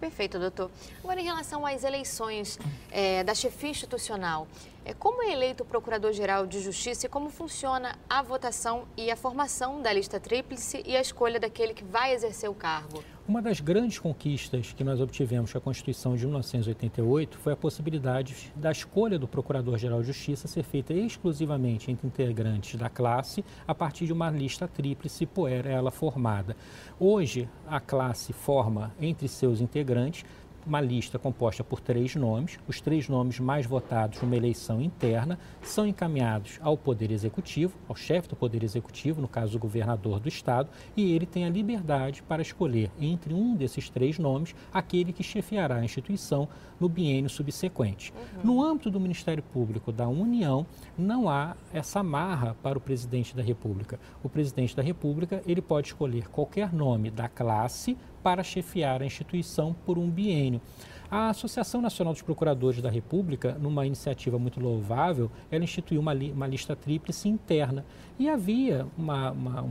Perfeito, 0.00 0.38
doutor. 0.38 0.70
Agora, 1.02 1.20
em 1.20 1.24
relação 1.24 1.64
às 1.64 1.82
eleições 1.82 2.58
é, 2.90 3.24
da 3.24 3.34
chefia 3.34 3.70
institucional, 3.70 4.46
como 4.94 5.22
é 5.22 5.32
eleito 5.32 5.62
o 5.62 5.66
Procurador-Geral 5.66 6.46
de 6.46 6.60
Justiça 6.60 7.06
e 7.06 7.08
como 7.08 7.28
funciona 7.28 7.96
a 8.08 8.22
votação 8.22 8.84
e 8.96 9.10
a 9.10 9.16
formação 9.16 9.82
da 9.82 9.92
lista 9.92 10.20
tríplice 10.20 10.82
e 10.86 10.96
a 10.96 11.00
escolha 11.00 11.40
daquele 11.40 11.74
que 11.74 11.82
vai 11.82 12.12
exercer 12.12 12.48
o 12.48 12.54
cargo? 12.54 13.02
Uma 13.28 13.42
das 13.42 13.58
grandes 13.58 13.98
conquistas 13.98 14.72
que 14.72 14.84
nós 14.84 15.00
obtivemos 15.00 15.50
com 15.50 15.58
a 15.58 15.60
Constituição 15.60 16.14
de 16.14 16.24
1988 16.24 17.36
foi 17.38 17.52
a 17.52 17.56
possibilidade 17.56 18.52
da 18.54 18.70
escolha 18.70 19.18
do 19.18 19.26
Procurador-Geral 19.26 20.00
de 20.00 20.06
Justiça 20.06 20.46
ser 20.46 20.62
feita 20.62 20.94
exclusivamente 20.94 21.90
entre 21.90 22.06
integrantes 22.06 22.78
da 22.78 22.88
classe 22.88 23.44
a 23.66 23.74
partir 23.74 24.06
de 24.06 24.12
uma 24.12 24.30
lista 24.30 24.68
tríplice 24.68 25.26
por 25.26 25.50
ela 25.50 25.90
formada. 25.90 26.56
Hoje, 27.00 27.48
a 27.66 27.80
classe 27.80 28.32
forma 28.32 28.94
entre 29.00 29.26
seus 29.26 29.60
integrantes 29.60 30.24
uma 30.66 30.80
lista 30.80 31.18
composta 31.18 31.62
por 31.62 31.80
três 31.80 32.14
nomes. 32.16 32.58
Os 32.66 32.80
três 32.80 33.08
nomes 33.08 33.38
mais 33.38 33.64
votados 33.64 34.20
numa 34.20 34.36
eleição 34.36 34.82
interna 34.82 35.38
são 35.62 35.86
encaminhados 35.86 36.58
ao 36.60 36.76
Poder 36.76 37.10
Executivo, 37.10 37.76
ao 37.88 37.94
chefe 37.94 38.28
do 38.28 38.36
Poder 38.36 38.62
Executivo, 38.62 39.20
no 39.20 39.28
caso 39.28 39.56
o 39.56 39.60
governador 39.60 40.18
do 40.18 40.28
Estado, 40.28 40.68
e 40.96 41.12
ele 41.12 41.26
tem 41.26 41.44
a 41.44 41.50
liberdade 41.50 42.22
para 42.22 42.42
escolher 42.42 42.90
entre 43.00 43.32
um 43.32 43.54
desses 43.54 43.88
três 43.88 44.18
nomes 44.18 44.54
aquele 44.72 45.12
que 45.12 45.22
chefiará 45.22 45.76
a 45.76 45.84
instituição 45.84 46.48
no 46.80 46.88
biênio 46.88 47.30
subsequente. 47.30 48.12
Uhum. 48.12 48.42
No 48.44 48.62
âmbito 48.62 48.90
do 48.90 49.00
Ministério 49.00 49.42
Público 49.42 49.92
da 49.92 50.08
União, 50.08 50.66
não 50.98 51.28
há 51.28 51.56
essa 51.72 52.02
marra 52.02 52.56
para 52.62 52.76
o 52.76 52.80
presidente 52.80 53.34
da 53.34 53.42
República. 53.42 53.98
O 54.22 54.28
presidente 54.28 54.76
da 54.76 54.82
República 54.82 55.42
ele 55.46 55.62
pode 55.62 55.88
escolher 55.88 56.28
qualquer 56.28 56.72
nome 56.72 57.10
da 57.10 57.28
classe 57.28 57.96
para 58.26 58.42
chefiar 58.42 59.02
a 59.02 59.06
instituição 59.06 59.72
por 59.86 59.96
um 59.96 60.10
biênio. 60.10 60.60
A 61.08 61.28
Associação 61.28 61.80
Nacional 61.80 62.12
dos 62.12 62.22
Procuradores 62.22 62.82
da 62.82 62.90
República, 62.90 63.56
numa 63.60 63.86
iniciativa 63.86 64.36
muito 64.36 64.58
louvável, 64.58 65.30
ela 65.48 65.62
instituiu 65.62 66.00
uma, 66.00 66.12
li, 66.12 66.32
uma 66.32 66.48
lista 66.48 66.74
tríplice 66.74 67.28
interna. 67.28 67.84
E 68.18 68.28
havia 68.28 68.84
uma, 68.98 69.30
uma, 69.30 69.62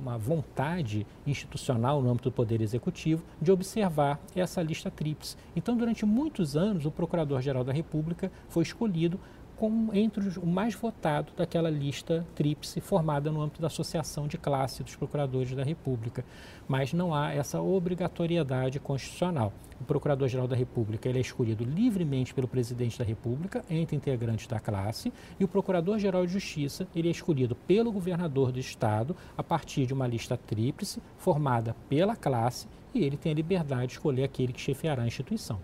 uma, 0.00 0.16
vontade 0.16 1.06
institucional 1.26 2.00
no 2.00 2.08
âmbito 2.08 2.30
do 2.30 2.32
Poder 2.32 2.62
Executivo 2.62 3.22
de 3.42 3.52
observar 3.52 4.18
essa 4.34 4.62
lista 4.62 4.90
tríplice. 4.90 5.36
Então, 5.54 5.76
durante 5.76 6.06
muitos 6.06 6.56
anos, 6.56 6.86
o 6.86 6.90
Procurador-Geral 6.90 7.62
da 7.62 7.74
República 7.74 8.32
foi 8.48 8.62
escolhido 8.62 9.20
como 9.58 9.92
entre 9.94 10.26
os, 10.26 10.36
o 10.36 10.46
mais 10.46 10.74
votado 10.74 11.32
daquela 11.36 11.68
lista 11.68 12.24
tríplice 12.34 12.80
formada 12.80 13.30
no 13.30 13.40
âmbito 13.42 13.60
da 13.60 13.66
Associação 13.66 14.28
de 14.28 14.38
Classe 14.38 14.84
dos 14.84 14.94
Procuradores 14.94 15.52
da 15.52 15.64
República. 15.64 16.24
Mas 16.68 16.92
não 16.92 17.12
há 17.12 17.32
essa 17.32 17.60
obrigatoriedade 17.60 18.78
constitucional. 18.78 19.52
O 19.80 19.84
Procurador-Geral 19.84 20.46
da 20.46 20.54
República 20.54 21.08
ele 21.08 21.18
é 21.18 21.20
escolhido 21.20 21.64
livremente 21.64 22.32
pelo 22.32 22.46
Presidente 22.46 22.98
da 22.98 23.04
República 23.04 23.64
entre 23.68 23.96
integrantes 23.96 24.46
da 24.46 24.60
classe 24.60 25.12
e 25.38 25.44
o 25.44 25.48
Procurador-Geral 25.48 26.24
de 26.24 26.32
Justiça 26.32 26.86
ele 26.94 27.08
é 27.08 27.10
escolhido 27.10 27.54
pelo 27.54 27.92
Governador 27.92 28.52
do 28.52 28.58
Estado 28.58 29.16
a 29.36 29.42
partir 29.42 29.86
de 29.86 29.92
uma 29.92 30.06
lista 30.06 30.36
tríplice 30.36 31.00
formada 31.16 31.74
pela 31.88 32.16
classe 32.16 32.66
e 32.94 33.04
ele 33.04 33.16
tem 33.16 33.32
a 33.32 33.34
liberdade 33.34 33.88
de 33.88 33.92
escolher 33.94 34.24
aquele 34.24 34.52
que 34.52 34.60
chefiará 34.60 35.02
a 35.02 35.06
instituição. 35.06 35.60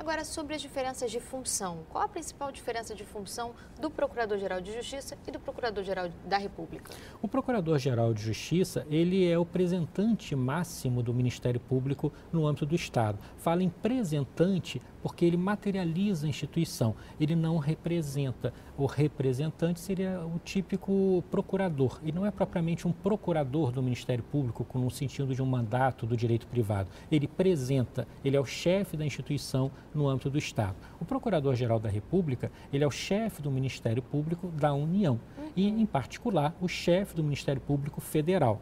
Agora, 0.00 0.24
sobre 0.24 0.54
as 0.54 0.62
diferenças 0.62 1.10
de 1.10 1.20
função, 1.20 1.80
qual 1.90 2.04
a 2.04 2.08
principal 2.08 2.50
diferença 2.50 2.94
de 2.94 3.04
função 3.04 3.52
do 3.78 3.90
Procurador-Geral 3.90 4.58
de 4.58 4.72
Justiça 4.72 5.14
e 5.28 5.30
do 5.30 5.38
Procurador-Geral 5.38 6.08
da 6.24 6.38
República? 6.38 6.90
O 7.20 7.28
Procurador-Geral 7.28 8.14
de 8.14 8.22
Justiça, 8.22 8.86
ele 8.88 9.30
é 9.30 9.38
o 9.38 9.42
representante 9.42 10.34
máximo 10.34 11.02
do 11.02 11.12
Ministério 11.12 11.60
Público 11.60 12.10
no 12.32 12.46
âmbito 12.46 12.64
do 12.64 12.74
Estado. 12.74 13.18
Fala 13.36 13.62
em 13.62 13.66
representante 13.66 14.80
porque 15.02 15.24
ele 15.24 15.36
materializa 15.36 16.26
a 16.26 16.28
instituição, 16.28 16.94
ele 17.20 17.34
não 17.34 17.58
representa. 17.58 18.52
O 18.76 18.86
representante 18.86 19.80
seria 19.80 20.20
o 20.24 20.38
típico 20.38 21.22
procurador, 21.30 22.00
e 22.02 22.12
não 22.12 22.24
é 22.24 22.30
propriamente 22.30 22.86
um 22.86 22.92
procurador 22.92 23.72
do 23.72 23.82
Ministério 23.82 24.24
Público, 24.24 24.64
com 24.64 24.80
um 24.80 24.90
sentido 24.90 25.34
de 25.34 25.42
um 25.42 25.46
mandato 25.46 26.06
do 26.06 26.16
direito 26.16 26.46
privado. 26.46 26.90
Ele 27.10 27.26
representa, 27.26 28.06
ele 28.24 28.36
é 28.36 28.40
o 28.40 28.44
chefe 28.44 28.96
da 28.96 29.04
instituição 29.04 29.70
no 29.94 30.08
âmbito 30.08 30.30
do 30.30 30.38
Estado. 30.38 30.76
O 31.00 31.04
Procurador-Geral 31.04 31.78
da 31.78 31.88
República, 31.88 32.50
ele 32.72 32.84
é 32.84 32.86
o 32.86 32.90
chefe 32.90 33.42
do 33.42 33.50
Ministério 33.50 34.02
Público 34.02 34.48
da 34.48 34.72
União, 34.72 35.20
uhum. 35.38 35.50
e, 35.56 35.68
em 35.68 35.86
particular, 35.86 36.54
o 36.60 36.68
chefe 36.68 37.14
do 37.14 37.22
Ministério 37.22 37.60
Público 37.60 38.00
Federal. 38.00 38.60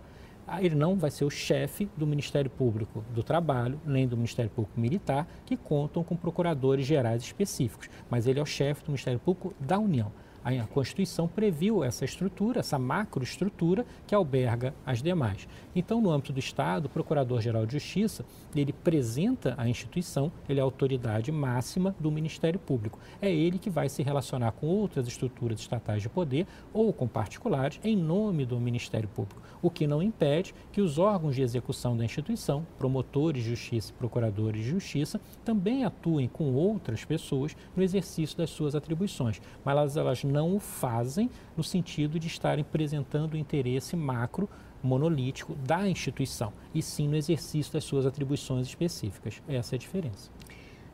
Ele 0.61 0.75
não 0.75 0.97
vai 0.97 1.11
ser 1.11 1.25
o 1.25 1.31
chefe 1.31 1.89
do 1.97 2.07
Ministério 2.07 2.51
Público 2.51 3.05
do 3.15 3.23
Trabalho, 3.23 3.81
nem 3.85 4.07
do 4.09 4.17
Ministério 4.17 4.51
Público 4.51 4.81
Militar, 4.81 5.27
que 5.45 5.57
contam 5.57 6.03
com 6.03 6.17
procuradores 6.17 6.87
gerais 6.87 7.23
específicos, 7.23 7.89
mas 8.09 8.27
ele 8.27 8.39
é 8.39 8.43
o 8.43 8.47
chefe 8.47 8.83
do 8.85 8.91
Ministério 8.91 9.19
Público 9.19 9.55
da 9.61 9.79
União. 9.79 10.11
A 10.45 10.67
Constituição 10.67 11.29
previu 11.29 11.85
essa 11.85 12.07
estrutura, 12.07 12.61
essa 12.61 12.79
macroestrutura 12.79 13.85
que 14.07 14.15
alberga 14.15 14.75
as 14.87 15.03
demais. 15.03 15.47
Então, 15.79 16.01
no 16.01 16.11
âmbito 16.11 16.33
do 16.33 16.41
Estado, 16.41 16.87
o 16.87 16.89
Procurador-Geral 16.89 17.65
de 17.65 17.75
Justiça, 17.75 18.25
ele 18.53 18.75
apresenta 18.77 19.55
a 19.57 19.69
instituição, 19.69 20.33
ele 20.49 20.59
é 20.59 20.61
a 20.61 20.65
autoridade 20.65 21.31
máxima 21.31 21.95
do 22.01 22.11
Ministério 22.11 22.59
Público. 22.59 22.99
É 23.23 23.33
ele 23.33 23.61
que 23.61 23.71
vai 23.71 23.89
se 23.89 24.03
relacionar 24.03 24.51
com 24.51 24.67
outras 24.67 25.07
estruturas 25.07 25.61
estatais 25.61 26.03
de 26.03 26.09
poder 26.09 26.49
ou 26.73 26.93
com 26.93 27.07
particulares 27.07 27.79
em 27.85 27.95
nome 27.95 28.45
do 28.45 28.59
Ministério 28.59 29.09
Público, 29.09 29.41
o 29.63 29.71
que 29.71 29.87
não 29.87 30.03
impede 30.03 30.53
que 30.73 30.81
os 30.81 30.99
órgãos 30.99 31.37
de 31.37 31.43
execução 31.43 31.97
da 31.97 32.05
instituição, 32.05 32.67
promotores 32.77 33.45
de 33.45 33.51
justiça 33.51 33.93
e 33.93 33.95
procuradores 33.95 34.61
de 34.61 34.71
justiça, 34.71 35.21
também 35.45 35.85
atuem 35.85 36.27
com 36.27 36.55
outras 36.55 37.05
pessoas 37.05 37.57
no 37.77 37.85
exercício 37.85 38.37
das 38.37 38.51
suas 38.51 38.75
atribuições, 38.75 39.41
mas 39.65 39.77
elas, 39.77 39.97
elas 39.97 40.25
não 40.25 40.57
o 40.57 40.59
fazem 40.59 41.31
no 41.57 41.63
sentido 41.63 42.19
de 42.19 42.27
estarem 42.27 42.63
apresentando 42.63 43.35
o 43.35 43.39
interesse 43.39 43.95
macro 43.95 44.49
monolítico 44.83 45.55
da 45.55 45.89
instituição, 45.89 46.53
e 46.75 46.83
sim 46.83 47.09
no 47.09 47.17
exercício 47.17 47.73
das 47.73 47.85
suas 47.85 48.07
atribuições 48.07 48.67
específicas. 48.67 49.43
Essa 49.49 49.75
é 49.75 49.77
a 49.77 49.79
diferença. 49.79 50.31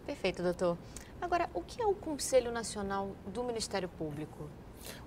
Perfeito, 0.07 0.43
doutor. 0.43 0.77
Agora, 1.21 1.49
o 1.55 1.63
que 1.63 1.81
é 1.81 1.87
o 1.87 1.95
Conselho 1.95 2.53
Nacional 2.53 3.13
do 3.33 3.43
Ministério 3.43 3.89
Público? 3.89 4.49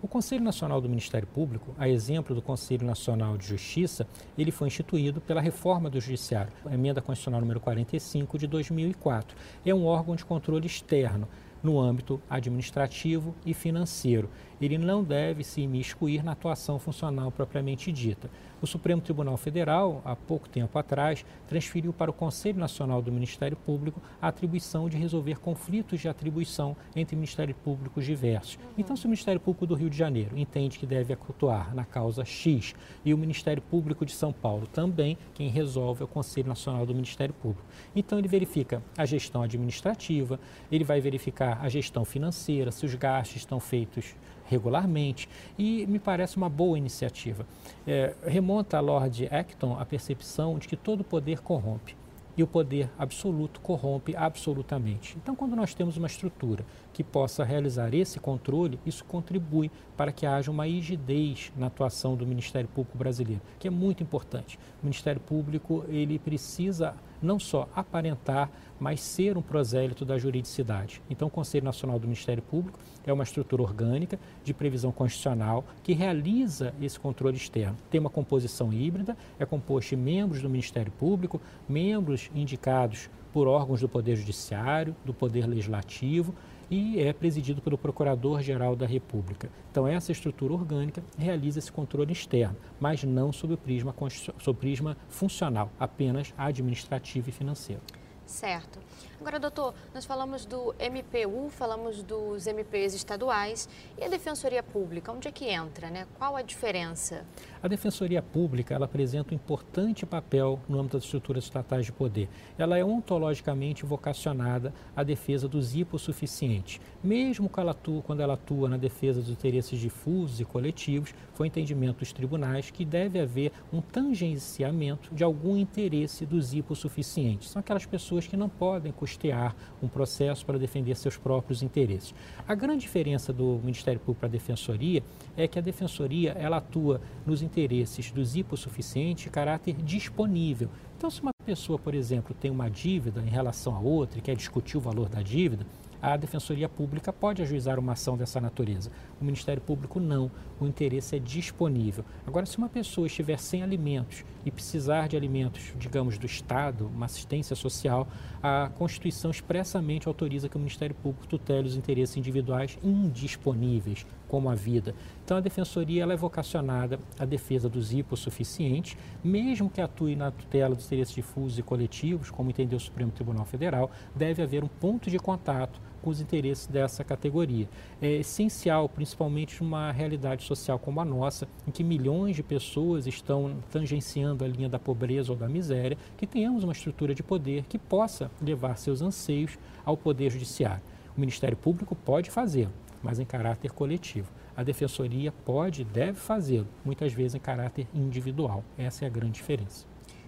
O 0.02 0.08
Conselho 0.08 0.44
Nacional 0.44 0.82
do 0.82 0.90
Ministério 0.90 1.28
Público, 1.28 1.76
a 1.78 1.88
exemplo 1.88 2.34
do 2.34 2.42
Conselho 2.42 2.86
Nacional 2.86 3.38
de 3.38 3.46
Justiça, 3.46 4.08
ele 4.36 4.52
foi 4.52 4.68
instituído 4.68 5.22
pela 5.22 5.42
reforma 5.42 5.90
do 5.90 6.02
Judiciário, 6.02 6.52
a 6.66 6.74
emenda 6.74 7.02
constitucional 7.02 7.42
número 7.42 7.60
45 7.60 8.38
de 8.40 8.48
2004. 8.48 9.38
É 9.66 9.74
um 9.74 9.86
órgão 9.86 10.16
de 10.16 10.26
controle 10.26 10.66
externo 10.66 11.28
no 11.62 11.80
âmbito 11.80 12.22
administrativo 12.30 13.36
e 13.46 13.54
financeiro. 13.54 14.30
Ele 14.62 14.78
não 14.78 15.04
deve 15.04 15.43
se 15.43 15.62
imiscuir 15.62 16.24
na 16.24 16.32
atuação 16.32 16.80
funcional 16.80 17.32
propriamente 17.32 17.91
dita. 17.91 18.30
O 18.60 18.65
Supremo 18.65 19.02
Tribunal 19.02 19.38
Federal, 19.38 20.02
há 20.04 20.15
pouco 20.15 20.50
tempo 20.50 20.80
atrás, 20.80 21.24
transferiu 21.48 21.93
para 21.93 22.10
o 22.10 22.13
Conselho 22.13 22.58
Nacional 22.58 23.04
do 23.04 23.12
Ministério 23.12 23.56
Público 23.56 24.02
a 24.20 24.30
atribuição 24.30 24.89
de 24.89 24.98
resolver 24.98 25.39
conflitos 25.39 26.00
de 26.00 26.10
atribuição 26.10 26.76
entre 26.96 27.15
ministérios 27.15 27.56
públicos 27.63 28.04
diversos. 28.04 28.56
Uhum. 28.56 28.62
Então, 28.80 28.96
se 28.96 29.06
o 29.06 29.10
Ministério 29.10 29.39
Público 29.39 29.67
do 29.67 29.76
Rio 29.76 29.91
de 29.91 29.98
Janeiro 29.98 30.36
entende 30.36 30.80
que 30.80 30.88
deve 30.88 31.13
atuar 31.13 31.76
na 31.76 31.86
causa 31.86 32.26
X 32.26 32.74
e 33.06 33.13
o 33.13 33.17
Ministério 33.17 33.62
Público 33.62 34.04
de 34.04 34.12
São 34.12 34.34
Paulo 34.34 34.65
também, 34.65 35.17
quem 35.36 35.50
resolve 35.50 36.02
é 36.02 36.06
o 36.06 36.08
Conselho 36.08 36.48
Nacional 36.48 36.84
do 36.84 36.96
Ministério 36.96 37.36
Público. 37.36 37.63
Então, 37.96 38.17
ele 38.17 38.28
verifica 38.28 38.82
a 38.98 39.06
gestão 39.06 39.43
administrativa, 39.43 40.39
ele 40.72 40.84
vai 40.84 41.00
verificar 41.00 41.60
a 41.62 41.70
gestão 41.70 42.04
financeira, 42.04 42.72
se 42.72 42.88
os 42.88 42.96
gastos 42.96 43.38
estão 43.38 43.60
feitos 43.60 44.15
regularmente 44.48 45.30
e 45.58 45.86
me 45.88 46.00
parece 46.00 46.38
uma 46.38 46.50
boa 46.50 46.78
iniciativa. 46.78 47.46
É, 47.86 48.16
remonta 48.26 48.78
a 48.78 48.82
Lord 48.82 49.28
Acton 49.32 49.78
a 49.80 49.86
percepção 49.86 50.58
de 50.58 50.68
que 50.68 50.76
todo 50.76 51.04
poder 51.04 51.42
corrompe 51.42 51.96
e 52.38 52.44
o 52.44 52.48
poder 52.48 52.90
absoluto 53.00 53.60
corrompe 53.60 54.16
absolutamente. 54.16 55.18
Então, 55.18 55.36
quando 55.36 55.56
nós 55.56 55.74
temos 55.74 55.98
uma 55.98 56.06
estrutura 56.06 56.64
que 56.94 57.04
possa 57.04 57.44
realizar 57.44 57.94
esse 57.96 58.20
controle, 58.20 58.80
isso 58.86 59.04
contribui 59.04 59.72
para 59.98 60.12
que 60.12 60.26
haja 60.26 60.52
uma 60.52 60.66
rigidez 60.68 61.52
na 61.58 61.66
atuação 61.66 62.16
do 62.16 62.28
Ministério 62.28 62.70
Público 62.70 62.98
brasileiro, 62.98 63.42
que 63.58 63.68
é 63.68 63.72
muito 63.72 64.04
importante. 64.04 64.60
O 64.82 64.86
Ministério 64.86 65.20
Público 65.20 65.84
ele 65.90 66.20
precisa 66.20 66.94
não 67.20 67.40
só 67.40 67.68
aparentar, 67.76 68.52
mas 68.80 69.02
ser 69.02 69.38
um 69.38 69.42
prosélito 69.42 70.06
da 70.06 70.18
juridicidade. 70.18 71.02
Então, 71.10 71.28
o 71.28 71.32
Conselho 71.32 71.66
Nacional 71.66 72.00
do 72.00 72.08
Ministério 72.08 72.44
Público 72.44 72.80
é 73.06 73.13
uma 73.13 73.24
estrutura 73.24 73.62
orgânica 73.62 74.20
de 74.44 74.54
previsão 74.54 74.92
constitucional 74.92 75.63
que 75.84 75.94
realiza 75.94 76.74
esse 76.82 77.00
controle 77.00 77.38
externo. 77.38 77.78
Tem 77.90 78.00
uma 78.00 78.10
composição 78.10 78.72
híbrida, 78.72 79.18
é 79.40 79.46
composto 79.46 79.96
de 79.96 80.02
membros 80.02 80.42
do 80.42 80.50
Ministério 80.50 80.92
Público, 80.92 81.42
membros 81.68 82.30
indicados 82.36 83.10
por 83.34 83.48
órgãos 83.48 83.82
do 83.82 83.90
Poder 83.90 84.16
Judiciário, 84.16 84.96
do 85.06 85.13
Poder 85.13 85.48
Legislativo 85.48 86.34
e 86.70 87.00
é 87.00 87.13
presidido 87.13 87.62
pelo 87.62 87.78
Procurador-Geral 87.78 88.76
da 88.76 88.86
República. 88.86 89.50
Então, 89.72 89.88
essa 89.88 90.12
estrutura 90.12 90.54
orgânica 90.54 91.04
realiza 91.18 91.60
esse 91.60 91.72
controle 91.72 92.12
externo, 92.12 92.58
mas 92.80 93.04
não 93.04 93.32
sob 93.32 93.54
o 93.54 93.58
prisma, 93.58 93.96
sob 94.40 94.52
o 94.52 94.54
prisma 94.54 94.98
funcional, 95.08 95.72
apenas 95.80 96.34
administrativo 96.38 97.30
e 97.30 97.32
financeiro. 97.32 97.82
Certo. 98.28 98.80
Agora, 99.20 99.40
doutor, 99.40 99.74
nós 99.96 100.06
falamos 100.06 100.46
do 100.46 100.76
MPU, 100.80 101.50
falamos 101.50 102.04
dos 102.04 102.46
MPs 102.46 102.94
estaduais 102.94 103.68
e 103.98 104.04
a 104.04 104.08
Defensoria 104.08 104.62
Pública, 104.62 105.12
onde 105.12 105.28
é 105.28 105.32
que 105.32 105.46
entra, 105.46 105.90
né? 105.90 106.06
Qual 106.20 106.36
a 106.36 106.44
diferença? 106.44 107.26
A 107.63 107.68
Defensoria 107.68 108.22
Pública, 108.22 108.76
ela 108.76 108.86
apresenta 108.86 109.34
um 109.34 109.36
importante 109.36 110.06
papel 110.06 110.60
no 110.70 110.78
âmbito 110.80 110.98
das 110.98 111.06
estruturas 111.06 111.46
estatais 111.46 111.86
de 111.88 111.92
poder. 111.92 112.30
Ela 112.60 112.78
é 112.78 112.86
ontologicamente 112.86 113.86
vocacionada 113.86 114.72
à 114.96 115.04
defesa 115.04 115.48
dos 115.48 115.76
hipossuficientes. 115.76 116.80
Mesmo 117.04 117.50
ela 117.58 117.72
atua, 117.72 118.04
quando 118.04 118.20
ela 118.20 118.36
atua 118.36 118.70
na 118.70 118.78
defesa 118.78 119.20
dos 119.20 119.32
interesses 119.32 119.80
difusos 119.80 120.40
e 120.40 120.46
coletivos, 120.46 121.16
foi 121.34 121.48
entendimento 121.48 122.00
dos 122.00 122.13
tribunais 122.13 122.70
que 122.70 122.86
deve 122.86 123.20
haver 123.20 123.52
um 123.74 123.82
tangenciamento 123.82 125.13
de 125.16 125.24
algum 125.24 125.58
interesse 125.58 126.24
dos 126.24 126.54
hipossuficientes. 126.54 127.50
São 127.50 127.60
aquelas 127.60 127.86
pessoas 127.86 128.16
que 128.25 128.38
não 128.38 128.49
podem 128.49 128.91
custear 128.91 129.56
um 129.84 129.88
processo 129.88 130.45
para 130.45 130.58
defender 130.58 130.95
seus 130.95 131.17
próprios 131.17 131.62
interesses. 131.62 132.15
A 132.47 132.56
grande 132.56 132.82
diferença 132.82 133.34
do 133.34 133.60
Ministério 133.63 133.99
Público 133.99 134.21
para 134.21 134.30
a 134.30 134.32
Defensoria 134.32 135.03
é 135.36 135.47
que 135.47 135.60
a 135.60 135.62
Defensoria 135.62 136.32
ela 136.32 136.58
atua 136.58 137.01
nos 137.25 137.41
interesses 137.41 138.10
dos 138.10 138.36
hipossuficientes 138.36 139.30
caráter 139.32 139.75
disponível. 139.75 140.69
Então, 140.97 141.10
se 141.12 141.21
uma 141.21 141.32
pessoa, 141.45 141.77
por 141.77 141.93
exemplo, 141.93 142.36
tem 142.39 142.49
uma 142.49 142.69
dívida 142.69 143.21
em 143.21 143.30
relação 143.30 143.75
a 143.75 143.80
outra 143.80 144.17
e 144.17 144.21
quer 144.21 144.36
discutir 144.36 144.77
o 144.77 144.82
valor 144.82 145.08
da 145.08 145.21
dívida, 145.21 145.65
a 146.02 146.16
Defensoria 146.16 146.70
Pública 146.70 147.12
pode 147.12 147.42
ajuizar 147.42 147.80
uma 147.80 147.94
ação 147.94 148.18
dessa 148.18 148.40
natureza. 148.40 148.92
O 149.20 149.26
Ministério 149.26 149.62
Público 149.62 150.00
não. 150.00 150.32
O 150.60 150.66
interesse 150.66 151.16
é 151.16 151.20
disponível. 151.20 152.04
Agora, 152.26 152.46
se 152.46 152.58
uma 152.58 152.70
pessoa 152.70 153.08
estiver 153.08 153.38
sem 153.38 153.62
alimentos 153.64 154.24
e 154.46 154.52
precisar 154.52 155.08
de 155.08 155.16
alimentos, 155.16 155.74
digamos, 155.78 156.18
do 156.18 156.26
Estado, 156.26 156.88
uma 156.88 157.06
assistência 157.06 157.56
social, 157.56 158.08
a 158.42 158.70
Constituição 158.76 159.32
expressamente 159.32 160.08
autoriza 160.08 160.50
que 160.50 160.56
o 160.56 160.60
Ministério 160.60 160.96
Público 160.96 161.28
tutele 161.28 161.68
os 161.68 161.76
interesses 161.76 162.18
individuais 162.18 162.78
indisponíveis, 162.84 164.06
como 164.28 164.50
a 164.50 164.56
vida. 164.56 164.94
Então, 165.24 165.38
a 165.38 165.42
Defensoria 165.42 166.04
ela 166.04 166.14
é 166.14 166.18
vocacionada 166.18 167.00
à 167.20 167.26
defesa 167.26 167.70
dos 167.70 167.94
hipossuficientes, 167.94 168.98
mesmo 169.24 169.70
que 169.70 169.82
atue 169.82 170.16
na 170.16 170.32
tutela 170.32 170.76
dos 170.76 170.86
interesses 170.86 171.14
difusos 171.14 171.60
e 171.60 171.64
coletivos, 171.64 172.30
como 172.30 172.50
entendeu 172.50 172.78
o 172.78 172.82
Supremo 172.82 173.12
Tribunal 173.12 173.46
Federal, 173.46 173.92
deve 174.16 174.42
haver 174.42 174.64
um 174.64 174.68
ponto 174.68 175.10
de 175.10 175.18
contato 175.18 175.87
com 176.02 176.10
os 176.10 176.22
interesses 176.22 176.68
dessa 176.68 177.04
categoria. 177.04 177.68
É 178.02 178.12
essencial, 178.14 178.88
principalmente 178.88 179.62
numa 179.64 179.92
realidade 179.92 180.44
social 180.44 180.80
como 180.80 181.00
a 181.02 181.06
nossa, 181.06 181.48
em 181.68 181.72
que 181.72 181.84
milhões 181.84 182.36
de 182.36 182.44
pessoas 182.44 183.08
estão 183.08 183.58
tangenciando 183.72 184.44
a 184.44 184.48
linha 184.48 184.70
da 184.70 184.80
pobreza 184.80 185.32
ou 185.32 185.38
da 185.38 185.48
miséria, 185.48 185.98
que 186.16 186.28
tenhamos 186.28 186.64
uma 186.64 186.74
estrutura 186.74 187.14
de 187.14 187.24
poder 187.24 187.64
que 187.64 187.78
possa 187.78 188.32
levar 188.42 188.78
seus 188.78 189.02
anseios 189.02 189.58
ao 189.86 189.98
Poder 189.98 190.30
Judiciário. 190.30 190.84
O 191.16 191.20
Ministério 191.20 191.58
Público 191.58 191.96
pode 191.96 192.30
fazê-lo, 192.30 192.72
mas 193.02 193.20
em 193.20 193.26
caráter 193.26 193.72
coletivo. 193.72 194.32
A 194.56 194.64
Defensoria 194.64 195.32
pode 195.32 195.82
e 195.82 195.86
deve 195.86 196.20
fazê-lo, 196.20 196.68
muitas 196.84 197.14
vezes 197.14 197.36
em 197.36 197.40
caráter 197.40 197.88
individual. 197.94 198.64
Essa 198.78 199.06
é 199.06 199.08
a 199.08 199.10
grande 199.10 199.34
diferença. 199.34 199.86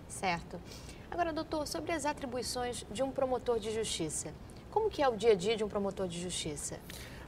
Certo. 0.08 0.60
Agora, 1.12 1.34
doutor, 1.34 1.68
sobre 1.68 1.92
as 1.92 2.06
atribuições 2.06 2.86
de 2.92 3.02
um 3.02 3.12
promotor 3.12 3.60
de 3.60 3.72
justiça. 3.74 4.32
Como 4.72 4.88
que 4.88 5.02
é 5.02 5.10
o 5.10 5.16
dia 5.16 5.32
a 5.32 5.36
dia 5.36 5.58
de 5.58 5.64
um 5.64 5.68
promotor 5.68 6.08
de 6.08 6.22
justiça? 6.22 6.80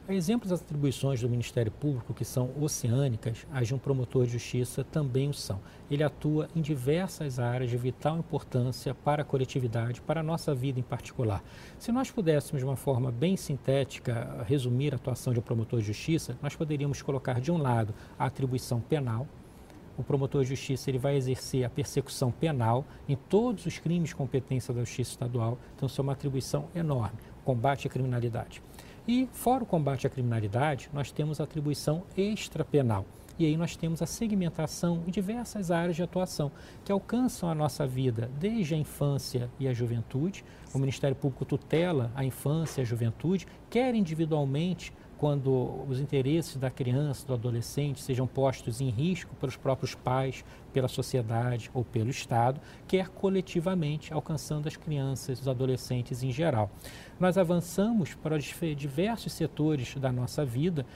Exemplos 0.07 0.49
das 0.49 0.61
atribuições 0.61 1.21
do 1.21 1.29
Ministério 1.29 1.71
Público 1.71 2.13
que 2.13 2.23
são 2.23 2.51
oceânicas, 2.59 3.47
as 3.51 3.67
de 3.67 3.73
um 3.73 3.79
promotor 3.79 4.25
de 4.25 4.33
justiça 4.33 4.83
também 4.83 5.29
o 5.29 5.33
são. 5.33 5.59
Ele 5.89 6.03
atua 6.03 6.49
em 6.55 6.61
diversas 6.61 7.39
áreas 7.39 7.71
de 7.71 7.77
vital 7.77 8.17
importância 8.17 8.93
para 8.93 9.23
a 9.23 9.25
coletividade, 9.25 10.01
para 10.01 10.19
a 10.19 10.23
nossa 10.23 10.53
vida 10.53 10.79
em 10.79 10.83
particular. 10.83 11.43
Se 11.79 11.91
nós 11.91 12.11
pudéssemos, 12.11 12.59
de 12.61 12.65
uma 12.65 12.75
forma 12.75 13.11
bem 13.11 13.35
sintética, 13.35 14.43
resumir 14.47 14.93
a 14.93 14.97
atuação 14.97 15.33
de 15.33 15.39
um 15.39 15.43
promotor 15.43 15.79
de 15.79 15.87
justiça, 15.87 16.37
nós 16.41 16.55
poderíamos 16.55 17.01
colocar, 17.01 17.39
de 17.41 17.51
um 17.51 17.57
lado, 17.57 17.93
a 18.19 18.25
atribuição 18.25 18.79
penal, 18.79 19.27
o 19.97 20.03
promotor 20.03 20.41
de 20.41 20.49
justiça 20.49 20.89
ele 20.89 20.97
vai 20.97 21.15
exercer 21.15 21.63
a 21.63 21.69
persecução 21.69 22.31
penal 22.31 22.85
em 23.07 23.15
todos 23.15 23.65
os 23.65 23.77
crimes 23.77 24.09
de 24.09 24.15
competência 24.15 24.73
da 24.73 24.81
Justiça 24.81 25.11
Estadual. 25.11 25.57
Então, 25.75 25.85
isso 25.85 25.99
é 25.99 26.03
uma 26.03 26.13
atribuição 26.13 26.67
enorme, 26.73 27.19
combate 27.41 27.87
à 27.87 27.89
criminalidade. 27.89 28.61
E, 29.07 29.27
fora 29.31 29.63
o 29.63 29.67
combate 29.67 30.05
à 30.05 30.09
criminalidade, 30.09 30.89
nós 30.93 31.11
temos 31.11 31.41
a 31.41 31.43
atribuição 31.43 32.03
extrapenal. 32.15 33.05
E 33.39 33.45
aí 33.45 33.57
nós 33.57 33.75
temos 33.75 34.01
a 34.01 34.05
segmentação 34.05 35.03
em 35.07 35.09
diversas 35.09 35.71
áreas 35.71 35.95
de 35.95 36.03
atuação 36.03 36.51
que 36.85 36.91
alcançam 36.91 37.49
a 37.49 37.55
nossa 37.55 37.87
vida 37.87 38.29
desde 38.39 38.75
a 38.75 38.77
infância 38.77 39.49
e 39.59 39.67
a 39.67 39.73
juventude. 39.73 40.45
O 40.73 40.77
Ministério 40.77 41.15
Público 41.15 41.43
tutela 41.43 42.11
a 42.13 42.23
infância 42.23 42.81
e 42.81 42.83
a 42.83 42.85
juventude, 42.85 43.47
quer 43.69 43.95
individualmente, 43.95 44.93
quando 45.21 45.85
os 45.87 45.99
interesses 45.99 46.55
da 46.55 46.71
criança, 46.71 47.27
do 47.27 47.35
adolescente 47.35 48.01
sejam 48.01 48.25
postos 48.25 48.81
em 48.81 48.89
risco 48.89 49.35
pelos 49.35 49.55
próprios 49.55 49.93
pais, 49.93 50.43
pela 50.73 50.87
sociedade 50.87 51.69
ou 51.75 51.85
pelo 51.85 52.09
Estado, 52.09 52.59
quer 52.87 53.07
coletivamente 53.07 54.11
alcançando 54.11 54.67
as 54.67 54.75
crianças, 54.75 55.39
os 55.39 55.47
adolescentes 55.47 56.23
em 56.23 56.31
geral. 56.31 56.71
Nós 57.19 57.37
avançamos 57.37 58.15
para 58.15 58.39
diversos 58.39 59.33
setores 59.33 59.93
da 59.93 60.11
nossa 60.11 60.43
vida, 60.43 60.87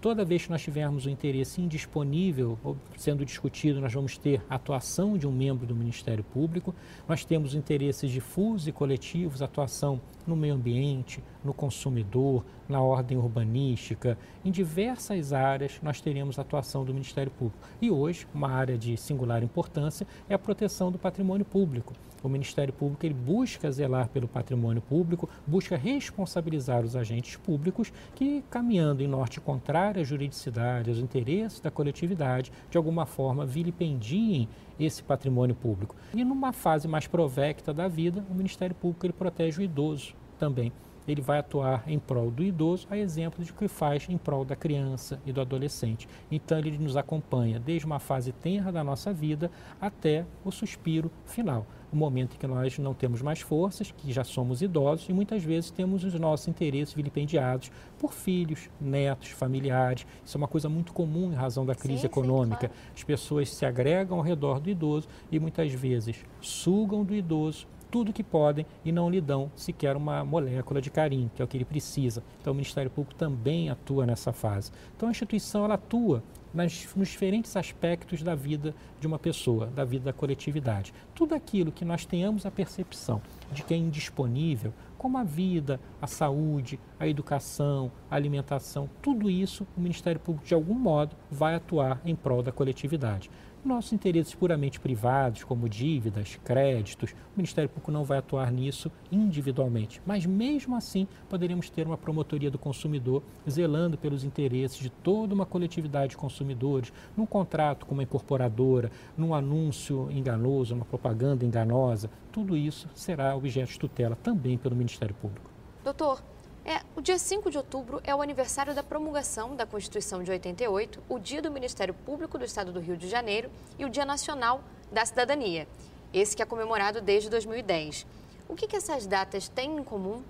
toda 0.00 0.24
vez 0.24 0.44
que 0.44 0.50
nós 0.50 0.62
tivermos 0.62 1.06
o 1.06 1.08
um 1.08 1.12
interesse 1.12 1.60
indisponível 1.60 2.58
sendo 2.96 3.24
discutido, 3.24 3.80
nós 3.80 3.92
vamos 3.92 4.16
ter 4.16 4.42
atuação 4.48 5.16
de 5.16 5.26
um 5.26 5.32
membro 5.32 5.66
do 5.66 5.74
Ministério 5.74 6.24
Público. 6.24 6.74
Nós 7.08 7.24
temos 7.24 7.54
interesses 7.54 8.10
difusos 8.10 8.68
e 8.68 8.72
coletivos, 8.72 9.42
atuação 9.42 10.00
no 10.26 10.36
meio 10.36 10.54
ambiente, 10.54 11.22
no 11.44 11.54
consumidor, 11.54 12.44
na 12.68 12.80
ordem 12.80 13.16
urbanística, 13.16 14.18
em 14.44 14.50
diversas 14.50 15.32
áreas 15.32 15.78
nós 15.82 16.00
teremos 16.00 16.38
atuação 16.38 16.84
do 16.84 16.92
Ministério 16.92 17.30
Público. 17.30 17.58
E 17.80 17.90
hoje, 17.90 18.26
uma 18.34 18.50
área 18.50 18.76
de 18.76 18.96
singular 18.96 19.42
importância 19.42 20.06
é 20.28 20.34
a 20.34 20.38
proteção 20.38 20.90
do 20.90 20.98
patrimônio 20.98 21.44
público 21.44 21.94
o 22.22 22.28
Ministério 22.28 22.72
Público 22.72 23.04
ele 23.04 23.14
busca 23.14 23.70
zelar 23.70 24.08
pelo 24.08 24.28
patrimônio 24.28 24.82
público, 24.82 25.28
busca 25.46 25.76
responsabilizar 25.76 26.84
os 26.84 26.96
agentes 26.96 27.36
públicos 27.36 27.92
que, 28.14 28.42
caminhando 28.50 29.02
em 29.02 29.08
norte 29.08 29.40
contrário 29.40 30.00
à 30.00 30.04
juridicidade, 30.04 30.90
aos 30.90 30.98
interesses 30.98 31.60
da 31.60 31.70
coletividade, 31.70 32.52
de 32.70 32.76
alguma 32.76 33.06
forma 33.06 33.46
vilipendiem 33.46 34.48
esse 34.78 35.02
patrimônio 35.02 35.54
público. 35.54 35.96
E 36.14 36.24
numa 36.24 36.52
fase 36.52 36.86
mais 36.86 37.06
provecta 37.06 37.72
da 37.72 37.88
vida, 37.88 38.24
o 38.30 38.34
Ministério 38.34 38.74
Público 38.74 39.06
ele 39.06 39.12
protege 39.12 39.60
o 39.60 39.64
idoso 39.64 40.14
também 40.38 40.72
ele 41.06 41.20
vai 41.20 41.38
atuar 41.38 41.84
em 41.86 41.98
prol 41.98 42.30
do 42.30 42.42
idoso, 42.42 42.86
a 42.90 42.96
exemplo 42.96 43.44
de 43.44 43.52
que 43.52 43.68
faz 43.68 44.06
em 44.08 44.18
prol 44.18 44.44
da 44.44 44.56
criança 44.56 45.20
e 45.24 45.32
do 45.32 45.40
adolescente. 45.40 46.08
Então 46.30 46.58
ele 46.58 46.78
nos 46.78 46.96
acompanha 46.96 47.58
desde 47.58 47.86
uma 47.86 47.98
fase 47.98 48.32
tenra 48.32 48.72
da 48.72 48.82
nossa 48.82 49.12
vida 49.12 49.50
até 49.80 50.24
o 50.44 50.50
suspiro 50.50 51.10
final 51.24 51.66
o 51.92 51.96
momento 51.96 52.34
em 52.34 52.38
que 52.38 52.46
nós 52.46 52.78
não 52.78 52.94
temos 52.94 53.22
mais 53.22 53.40
forças, 53.40 53.90
que 53.90 54.12
já 54.12 54.24
somos 54.24 54.62
idosos 54.62 55.08
e 55.08 55.12
muitas 55.12 55.42
vezes 55.42 55.70
temos 55.70 56.04
os 56.04 56.14
nossos 56.14 56.48
interesses 56.48 56.94
vilipendiados 56.94 57.70
por 57.98 58.12
filhos, 58.12 58.68
netos, 58.80 59.30
familiares. 59.30 60.06
Isso 60.24 60.36
é 60.36 60.38
uma 60.38 60.48
coisa 60.48 60.68
muito 60.68 60.92
comum 60.92 61.32
em 61.32 61.34
razão 61.34 61.64
da 61.64 61.74
crise 61.74 62.00
sim, 62.00 62.06
econômica. 62.06 62.68
Sim, 62.68 62.74
claro. 62.74 62.92
As 62.94 63.04
pessoas 63.04 63.50
se 63.50 63.64
agregam 63.64 64.18
ao 64.18 64.24
redor 64.24 64.60
do 64.60 64.68
idoso 64.68 65.08
e 65.30 65.38
muitas 65.38 65.72
vezes 65.72 66.24
sugam 66.40 67.04
do 67.04 67.14
idoso 67.14 67.66
tudo 67.90 68.12
que 68.12 68.22
podem 68.22 68.66
e 68.84 68.92
não 68.92 69.10
lhe 69.10 69.20
dão 69.20 69.50
sequer 69.56 69.96
uma 69.96 70.24
molécula 70.24 70.80
de 70.80 70.90
carinho, 70.90 71.30
que 71.34 71.42
é 71.42 71.44
o 71.44 71.48
que 71.48 71.56
ele 71.56 71.64
precisa. 71.64 72.22
Então 72.40 72.52
o 72.52 72.56
Ministério 72.56 72.90
Público 72.90 73.14
também 73.14 73.70
atua 73.70 74.06
nessa 74.06 74.32
fase. 74.32 74.70
Então 74.96 75.08
a 75.08 75.12
instituição 75.12 75.64
ela 75.64 75.74
atua 75.74 76.22
nas, 76.56 76.88
nos 76.96 77.08
diferentes 77.08 77.56
aspectos 77.56 78.22
da 78.22 78.34
vida 78.34 78.74
de 78.98 79.06
uma 79.06 79.18
pessoa, 79.18 79.66
da 79.66 79.84
vida 79.84 80.06
da 80.06 80.12
coletividade. 80.12 80.92
Tudo 81.14 81.34
aquilo 81.34 81.70
que 81.70 81.84
nós 81.84 82.06
tenhamos 82.06 82.46
a 82.46 82.50
percepção 82.50 83.20
de 83.52 83.62
que 83.62 83.74
é 83.74 83.76
indisponível, 83.76 84.72
como 84.96 85.18
a 85.18 85.24
vida, 85.24 85.78
a 86.00 86.06
saúde, 86.06 86.80
a 86.98 87.06
educação, 87.06 87.92
a 88.10 88.16
alimentação, 88.16 88.88
tudo 89.02 89.30
isso 89.30 89.66
o 89.76 89.80
Ministério 89.80 90.20
Público, 90.20 90.46
de 90.46 90.54
algum 90.54 90.74
modo, 90.74 91.14
vai 91.30 91.54
atuar 91.54 92.00
em 92.04 92.16
prol 92.16 92.42
da 92.42 92.50
coletividade. 92.50 93.30
Nossos 93.66 93.92
interesses 93.92 94.32
puramente 94.32 94.78
privados, 94.78 95.42
como 95.42 95.68
dívidas, 95.68 96.38
créditos, 96.44 97.10
o 97.10 97.36
Ministério 97.36 97.68
Público 97.68 97.90
não 97.90 98.04
vai 98.04 98.18
atuar 98.18 98.52
nisso 98.52 98.92
individualmente. 99.10 100.00
Mas 100.06 100.24
mesmo 100.24 100.76
assim, 100.76 101.08
poderíamos 101.28 101.68
ter 101.68 101.84
uma 101.84 101.98
promotoria 101.98 102.48
do 102.48 102.60
consumidor 102.60 103.24
zelando 103.50 103.98
pelos 103.98 104.22
interesses 104.22 104.78
de 104.78 104.88
toda 104.88 105.34
uma 105.34 105.44
coletividade 105.44 106.10
de 106.10 106.16
consumidores, 106.16 106.92
num 107.16 107.26
contrato 107.26 107.86
com 107.86 107.94
uma 107.94 108.04
incorporadora, 108.04 108.88
num 109.18 109.34
anúncio 109.34 110.08
enganoso, 110.12 110.72
numa 110.72 110.84
propaganda 110.84 111.44
enganosa. 111.44 112.08
Tudo 112.30 112.56
isso 112.56 112.88
será 112.94 113.34
objeto 113.34 113.72
de 113.72 113.80
tutela 113.80 114.14
também 114.14 114.56
pelo 114.56 114.76
Ministério 114.76 115.16
Público. 115.16 115.50
Doutor, 115.82 116.22
é, 116.66 116.82
o 116.96 117.00
dia 117.00 117.16
5 117.16 117.48
de 117.48 117.56
outubro 117.56 118.00
é 118.02 118.12
o 118.12 118.20
aniversário 118.20 118.74
da 118.74 118.82
promulgação 118.82 119.54
da 119.54 119.64
Constituição 119.64 120.24
de 120.24 120.32
88, 120.32 121.00
o 121.08 121.16
dia 121.16 121.40
do 121.40 121.48
Ministério 121.48 121.94
Público 121.94 122.36
do 122.36 122.44
Estado 122.44 122.72
do 122.72 122.80
Rio 122.80 122.96
de 122.96 123.08
Janeiro 123.08 123.48
e 123.78 123.84
o 123.84 123.88
Dia 123.88 124.04
Nacional 124.04 124.60
da 124.90 125.06
Cidadania, 125.06 125.68
esse 126.12 126.34
que 126.34 126.42
é 126.42 126.44
comemorado 126.44 127.00
desde 127.00 127.30
2010. 127.30 128.04
O 128.48 128.56
que, 128.56 128.66
que 128.66 128.74
essas 128.74 129.06
datas 129.06 129.48
têm 129.48 129.78
em 129.78 129.84
comum 129.84 130.24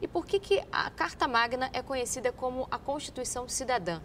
e 0.00 0.08
por 0.08 0.24
que, 0.24 0.40
que 0.40 0.62
a 0.72 0.88
Carta 0.88 1.28
Magna 1.28 1.68
é 1.74 1.82
conhecida 1.82 2.32
como 2.32 2.66
a 2.70 2.78
Constituição 2.78 3.46
Cidadã? 3.46 4.00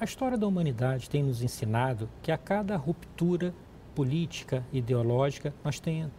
A 0.00 0.04
história 0.06 0.38
da 0.38 0.46
humanidade 0.46 1.10
tem 1.10 1.22
nos 1.22 1.42
ensinado 1.42 2.08
que 2.22 2.32
a 2.32 2.38
cada 2.38 2.78
ruptura 2.78 3.54
política, 3.94 4.64
ideológica, 4.72 5.52
nós 5.62 5.78
tem, 5.78 6.10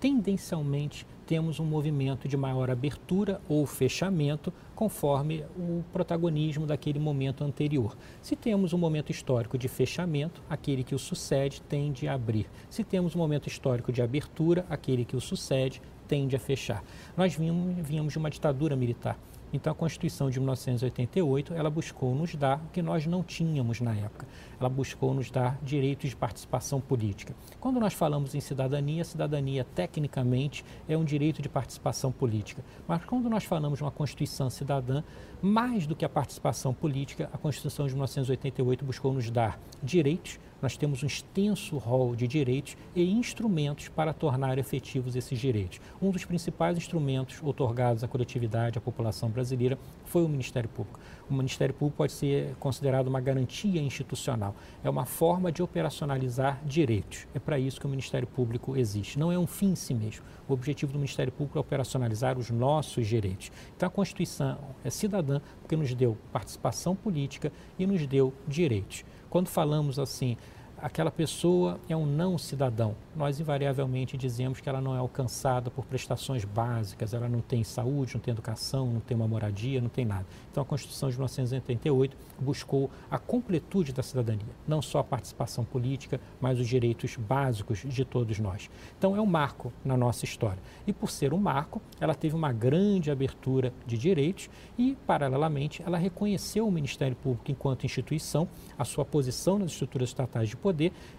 tendencialmente 0.00 1.06
temos 1.26 1.60
um 1.60 1.64
movimento 1.64 2.26
de 2.26 2.36
maior 2.36 2.70
abertura 2.70 3.40
ou 3.48 3.64
fechamento 3.66 4.52
conforme 4.74 5.44
o 5.56 5.84
protagonismo 5.92 6.66
daquele 6.66 6.98
momento 6.98 7.44
anterior. 7.44 7.96
Se 8.20 8.34
temos 8.34 8.72
um 8.72 8.78
momento 8.78 9.12
histórico 9.12 9.56
de 9.56 9.68
fechamento, 9.68 10.42
aquele 10.50 10.82
que 10.82 10.94
o 10.94 10.98
sucede 10.98 11.62
tende 11.62 12.08
a 12.08 12.14
abrir. 12.14 12.46
Se 12.68 12.82
temos 12.82 13.14
um 13.14 13.18
momento 13.18 13.46
histórico 13.46 13.92
de 13.92 14.02
abertura, 14.02 14.66
aquele 14.68 15.04
que 15.04 15.14
o 15.14 15.20
sucede 15.20 15.80
tende 16.08 16.34
a 16.34 16.40
fechar. 16.40 16.82
Nós 17.16 17.36
vínhamos 17.36 18.12
de 18.12 18.18
uma 18.18 18.30
ditadura 18.30 18.74
militar. 18.74 19.16
Então 19.52 19.72
a 19.72 19.74
Constituição 19.74 20.30
de 20.30 20.38
1988, 20.38 21.54
ela 21.54 21.70
buscou 21.70 22.14
nos 22.14 22.34
dar 22.34 22.58
o 22.58 22.68
que 22.72 22.80
nós 22.80 23.06
não 23.06 23.22
tínhamos 23.22 23.80
na 23.80 23.94
época. 23.94 24.26
Ela 24.58 24.68
buscou 24.68 25.12
nos 25.12 25.30
dar 25.30 25.58
direitos 25.62 26.10
de 26.10 26.16
participação 26.16 26.80
política. 26.80 27.34
Quando 27.58 27.80
nós 27.80 27.92
falamos 27.92 28.34
em 28.34 28.40
cidadania, 28.40 29.04
cidadania 29.04 29.64
tecnicamente 29.64 30.64
é 30.88 30.96
um 30.96 31.04
direito 31.04 31.42
de 31.42 31.48
participação 31.48 32.12
política. 32.12 32.64
Mas 32.86 33.04
quando 33.04 33.28
nós 33.28 33.44
falamos 33.44 33.78
de 33.78 33.84
uma 33.84 33.90
Constituição 33.90 34.48
cidadã, 34.50 35.02
mais 35.42 35.86
do 35.86 35.96
que 35.96 36.04
a 36.04 36.08
participação 36.08 36.72
política, 36.72 37.28
a 37.32 37.38
Constituição 37.38 37.86
de 37.86 37.92
1988 37.94 38.84
buscou 38.84 39.12
nos 39.12 39.30
dar 39.30 39.58
direitos 39.82 40.38
nós 40.62 40.76
temos 40.76 41.02
um 41.02 41.06
extenso 41.06 41.78
rol 41.78 42.14
de 42.14 42.26
direitos 42.26 42.76
e 42.94 43.10
instrumentos 43.10 43.88
para 43.88 44.12
tornar 44.12 44.58
efetivos 44.58 45.16
esses 45.16 45.38
direitos. 45.38 45.80
Um 46.00 46.10
dos 46.10 46.24
principais 46.24 46.76
instrumentos 46.76 47.40
otorgados 47.42 48.04
à 48.04 48.08
coletividade, 48.08 48.78
à 48.78 48.80
população 48.80 49.28
brasileira, 49.30 49.78
foi 50.04 50.24
o 50.24 50.28
Ministério 50.28 50.68
Público. 50.68 50.98
O 51.28 51.34
Ministério 51.34 51.74
Público 51.74 51.98
pode 51.98 52.12
ser 52.12 52.54
considerado 52.56 53.06
uma 53.06 53.20
garantia 53.20 53.80
institucional. 53.80 54.54
É 54.82 54.90
uma 54.90 55.06
forma 55.06 55.52
de 55.52 55.62
operacionalizar 55.62 56.60
direitos. 56.64 57.26
É 57.32 57.38
para 57.38 57.58
isso 57.58 57.80
que 57.80 57.86
o 57.86 57.88
Ministério 57.88 58.26
Público 58.26 58.76
existe. 58.76 59.18
Não 59.18 59.30
é 59.30 59.38
um 59.38 59.46
fim 59.46 59.70
em 59.70 59.76
si 59.76 59.94
mesmo. 59.94 60.24
O 60.48 60.52
objetivo 60.52 60.92
do 60.92 60.98
Ministério 60.98 61.32
Público 61.32 61.56
é 61.58 61.60
operacionalizar 61.60 62.36
os 62.36 62.50
nossos 62.50 63.06
direitos. 63.06 63.52
Então 63.76 63.86
a 63.86 63.90
Constituição 63.90 64.58
é 64.84 64.90
cidadã 64.90 65.40
porque 65.60 65.76
nos 65.76 65.94
deu 65.94 66.18
participação 66.32 66.96
política 66.96 67.52
e 67.78 67.86
nos 67.86 68.04
deu 68.06 68.34
direitos. 68.48 69.04
Quando 69.30 69.48
falamos 69.48 69.98
assim, 69.98 70.36
aquela 70.82 71.10
pessoa 71.10 71.78
é 71.88 71.96
um 71.96 72.06
não 72.06 72.38
cidadão, 72.38 72.94
nós 73.14 73.38
invariavelmente 73.38 74.16
dizemos 74.16 74.60
que 74.60 74.68
ela 74.68 74.80
não 74.80 74.94
é 74.94 74.98
alcançada 74.98 75.70
por 75.70 75.84
prestações 75.84 76.44
básicas, 76.44 77.12
ela 77.12 77.28
não 77.28 77.40
tem 77.40 77.62
saúde, 77.62 78.14
não 78.14 78.20
tem 78.20 78.32
educação, 78.32 78.86
não 78.86 79.00
tem 79.00 79.16
uma 79.16 79.28
moradia, 79.28 79.80
não 79.80 79.88
tem 79.88 80.04
nada. 80.04 80.26
Então 80.50 80.62
a 80.62 80.66
Constituição 80.66 81.10
de 81.10 81.16
1988 81.16 82.16
buscou 82.38 82.90
a 83.10 83.18
completude 83.18 83.92
da 83.92 84.02
cidadania, 84.02 84.54
não 84.66 84.80
só 84.80 85.00
a 85.00 85.04
participação 85.04 85.64
política, 85.64 86.20
mas 86.40 86.58
os 86.58 86.66
direitos 86.66 87.16
básicos 87.16 87.84
de 87.84 88.04
todos 88.04 88.38
nós. 88.38 88.70
Então 88.98 89.14
é 89.14 89.20
um 89.20 89.26
marco 89.26 89.72
na 89.84 89.96
nossa 89.96 90.24
história. 90.24 90.58
E 90.86 90.92
por 90.92 91.10
ser 91.10 91.34
um 91.34 91.38
marco, 91.38 91.80
ela 92.00 92.14
teve 92.14 92.34
uma 92.34 92.52
grande 92.52 93.10
abertura 93.10 93.72
de 93.86 93.98
direitos 93.98 94.48
e, 94.78 94.96
paralelamente, 95.06 95.82
ela 95.84 95.98
reconheceu 95.98 96.66
o 96.66 96.72
Ministério 96.72 97.16
Público 97.16 97.50
enquanto 97.50 97.84
instituição, 97.84 98.48
a 98.78 98.84
sua 98.84 99.04
posição 99.04 99.58
nas 99.58 99.72
estruturas 99.72 100.08
estatais 100.08 100.48
de 100.48 100.56
poder 100.56 100.69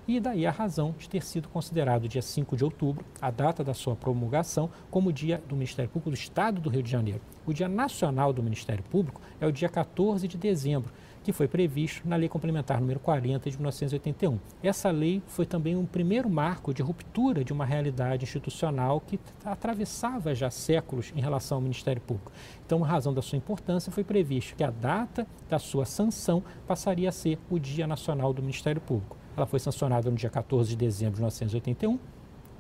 e 0.08 0.20
daí 0.20 0.46
a 0.46 0.52
razão 0.52 0.96
de 0.98 1.10
ter 1.10 1.24
sido 1.24 1.50
considerado 1.50 2.08
dia 2.08 2.22
5 2.22 2.56
de 2.56 2.64
outubro, 2.64 3.06
a 3.22 3.32
data 3.32 3.64
da 3.64 3.74
sua 3.74 3.96
promulgação, 3.96 4.70
como 4.90 5.12
dia 5.14 5.42
do 5.48 5.56
Ministério 5.56 5.90
Público 5.90 6.10
do 6.10 6.16
Estado 6.16 6.62
do 6.62 6.70
Rio 6.70 6.84
de 6.84 6.90
Janeiro. 6.90 7.22
O 7.46 7.54
Dia 7.54 7.68
Nacional 7.68 8.32
do 8.32 8.44
Ministério 8.44 8.84
Público 8.84 9.22
é 9.40 9.48
o 9.48 9.52
dia 9.52 9.68
14 9.68 10.28
de 10.28 10.38
dezembro, 10.38 10.92
que 11.24 11.32
foi 11.32 11.48
previsto 11.48 12.08
na 12.08 12.16
Lei 12.16 12.28
Complementar 12.28 12.80
número 12.80 13.00
40 13.00 13.50
de 13.50 13.58
1981. 13.58 14.40
Essa 14.64 14.90
lei 14.90 15.22
foi 15.28 15.46
também 15.46 15.76
um 15.76 15.86
primeiro 15.86 16.30
marco 16.30 16.74
de 16.74 16.82
ruptura 16.82 17.44
de 17.44 17.54
uma 17.54 17.66
realidade 17.66 18.24
institucional 18.24 19.02
que 19.02 19.20
atravessava 19.46 20.34
já 20.34 20.50
séculos 20.50 21.14
em 21.16 21.22
relação 21.22 21.58
ao 21.58 21.62
Ministério 21.62 22.02
Público. 22.02 22.32
Então, 22.66 22.80
em 22.80 22.84
razão 22.84 23.14
da 23.14 23.22
sua 23.22 23.38
importância, 23.38 23.92
foi 23.92 24.04
previsto 24.04 24.56
que 24.56 24.64
a 24.64 24.72
data 24.72 25.28
da 25.50 25.60
sua 25.60 25.86
sanção 25.86 26.44
passaria 26.68 27.10
a 27.10 27.12
ser 27.12 27.38
o 27.50 27.60
Dia 27.60 27.86
Nacional 27.86 28.34
do 28.34 28.42
Ministério 28.42 28.82
Público. 28.82 29.21
Ela 29.36 29.46
foi 29.46 29.60
sancionada 29.60 30.10
no 30.10 30.16
dia 30.16 30.30
14 30.30 30.70
de 30.70 30.76
dezembro 30.76 31.16
de 31.16 31.22
1981 31.22 32.00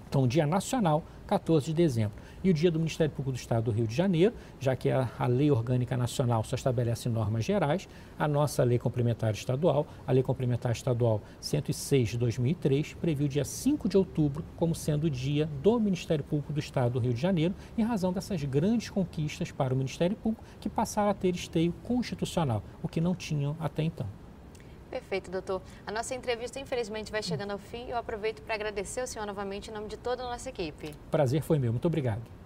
Então, 0.09 0.27
Dia 0.27 0.45
Nacional, 0.45 1.03
14 1.25 1.67
de 1.67 1.73
dezembro. 1.73 2.13
E 2.43 2.49
o 2.49 2.53
Dia 2.53 2.69
do 2.69 2.79
Ministério 2.79 3.09
Público 3.09 3.31
do 3.31 3.39
Estado 3.39 3.65
do 3.65 3.71
Rio 3.71 3.87
de 3.87 3.95
Janeiro, 3.95 4.33
já 4.59 4.75
que 4.75 4.89
a, 4.89 5.09
a 5.17 5.27
Lei 5.27 5.49
Orgânica 5.49 5.95
Nacional 5.95 6.43
só 6.43 6.55
estabelece 6.55 7.07
normas 7.07 7.45
gerais, 7.45 7.87
a 8.19 8.27
nossa 8.27 8.63
Lei 8.63 8.77
Complementar 8.77 9.31
Estadual, 9.31 9.87
a 10.05 10.11
Lei 10.11 10.23
Complementar 10.23 10.73
Estadual 10.73 11.21
106 11.39 12.09
de 12.09 12.17
2003, 12.17 12.93
previu 12.95 13.29
dia 13.29 13.45
5 13.45 13.87
de 13.87 13.95
outubro 13.95 14.43
como 14.57 14.75
sendo 14.75 15.05
o 15.05 15.09
dia 15.09 15.49
do 15.63 15.79
Ministério 15.79 16.25
Público 16.25 16.51
do 16.51 16.59
Estado 16.59 16.93
do 16.93 16.99
Rio 16.99 17.13
de 17.13 17.21
Janeiro, 17.21 17.55
em 17.77 17.83
razão 17.83 18.11
dessas 18.11 18.43
grandes 18.43 18.89
conquistas 18.89 19.51
para 19.51 19.73
o 19.73 19.77
Ministério 19.77 20.17
Público 20.17 20.43
que 20.59 20.67
passaram 20.67 21.11
a 21.11 21.13
ter 21.13 21.33
esteio 21.35 21.73
constitucional, 21.83 22.61
o 22.83 22.87
que 22.89 22.99
não 22.99 23.15
tinham 23.15 23.55
até 23.59 23.83
então. 23.83 24.20
Perfeito, 24.91 25.31
doutor. 25.31 25.61
A 25.87 25.91
nossa 25.91 26.13
entrevista, 26.13 26.59
infelizmente, 26.59 27.13
vai 27.13 27.23
chegando 27.23 27.51
ao 27.51 27.57
fim. 27.57 27.89
Eu 27.89 27.95
aproveito 27.95 28.41
para 28.41 28.55
agradecer 28.55 29.01
o 29.01 29.07
senhor 29.07 29.25
novamente 29.25 29.71
em 29.71 29.73
nome 29.73 29.87
de 29.87 29.95
toda 29.95 30.21
a 30.21 30.29
nossa 30.29 30.49
equipe. 30.49 30.93
Prazer 31.09 31.41
foi 31.41 31.57
meu. 31.57 31.71
Muito 31.71 31.85
obrigado. 31.85 32.40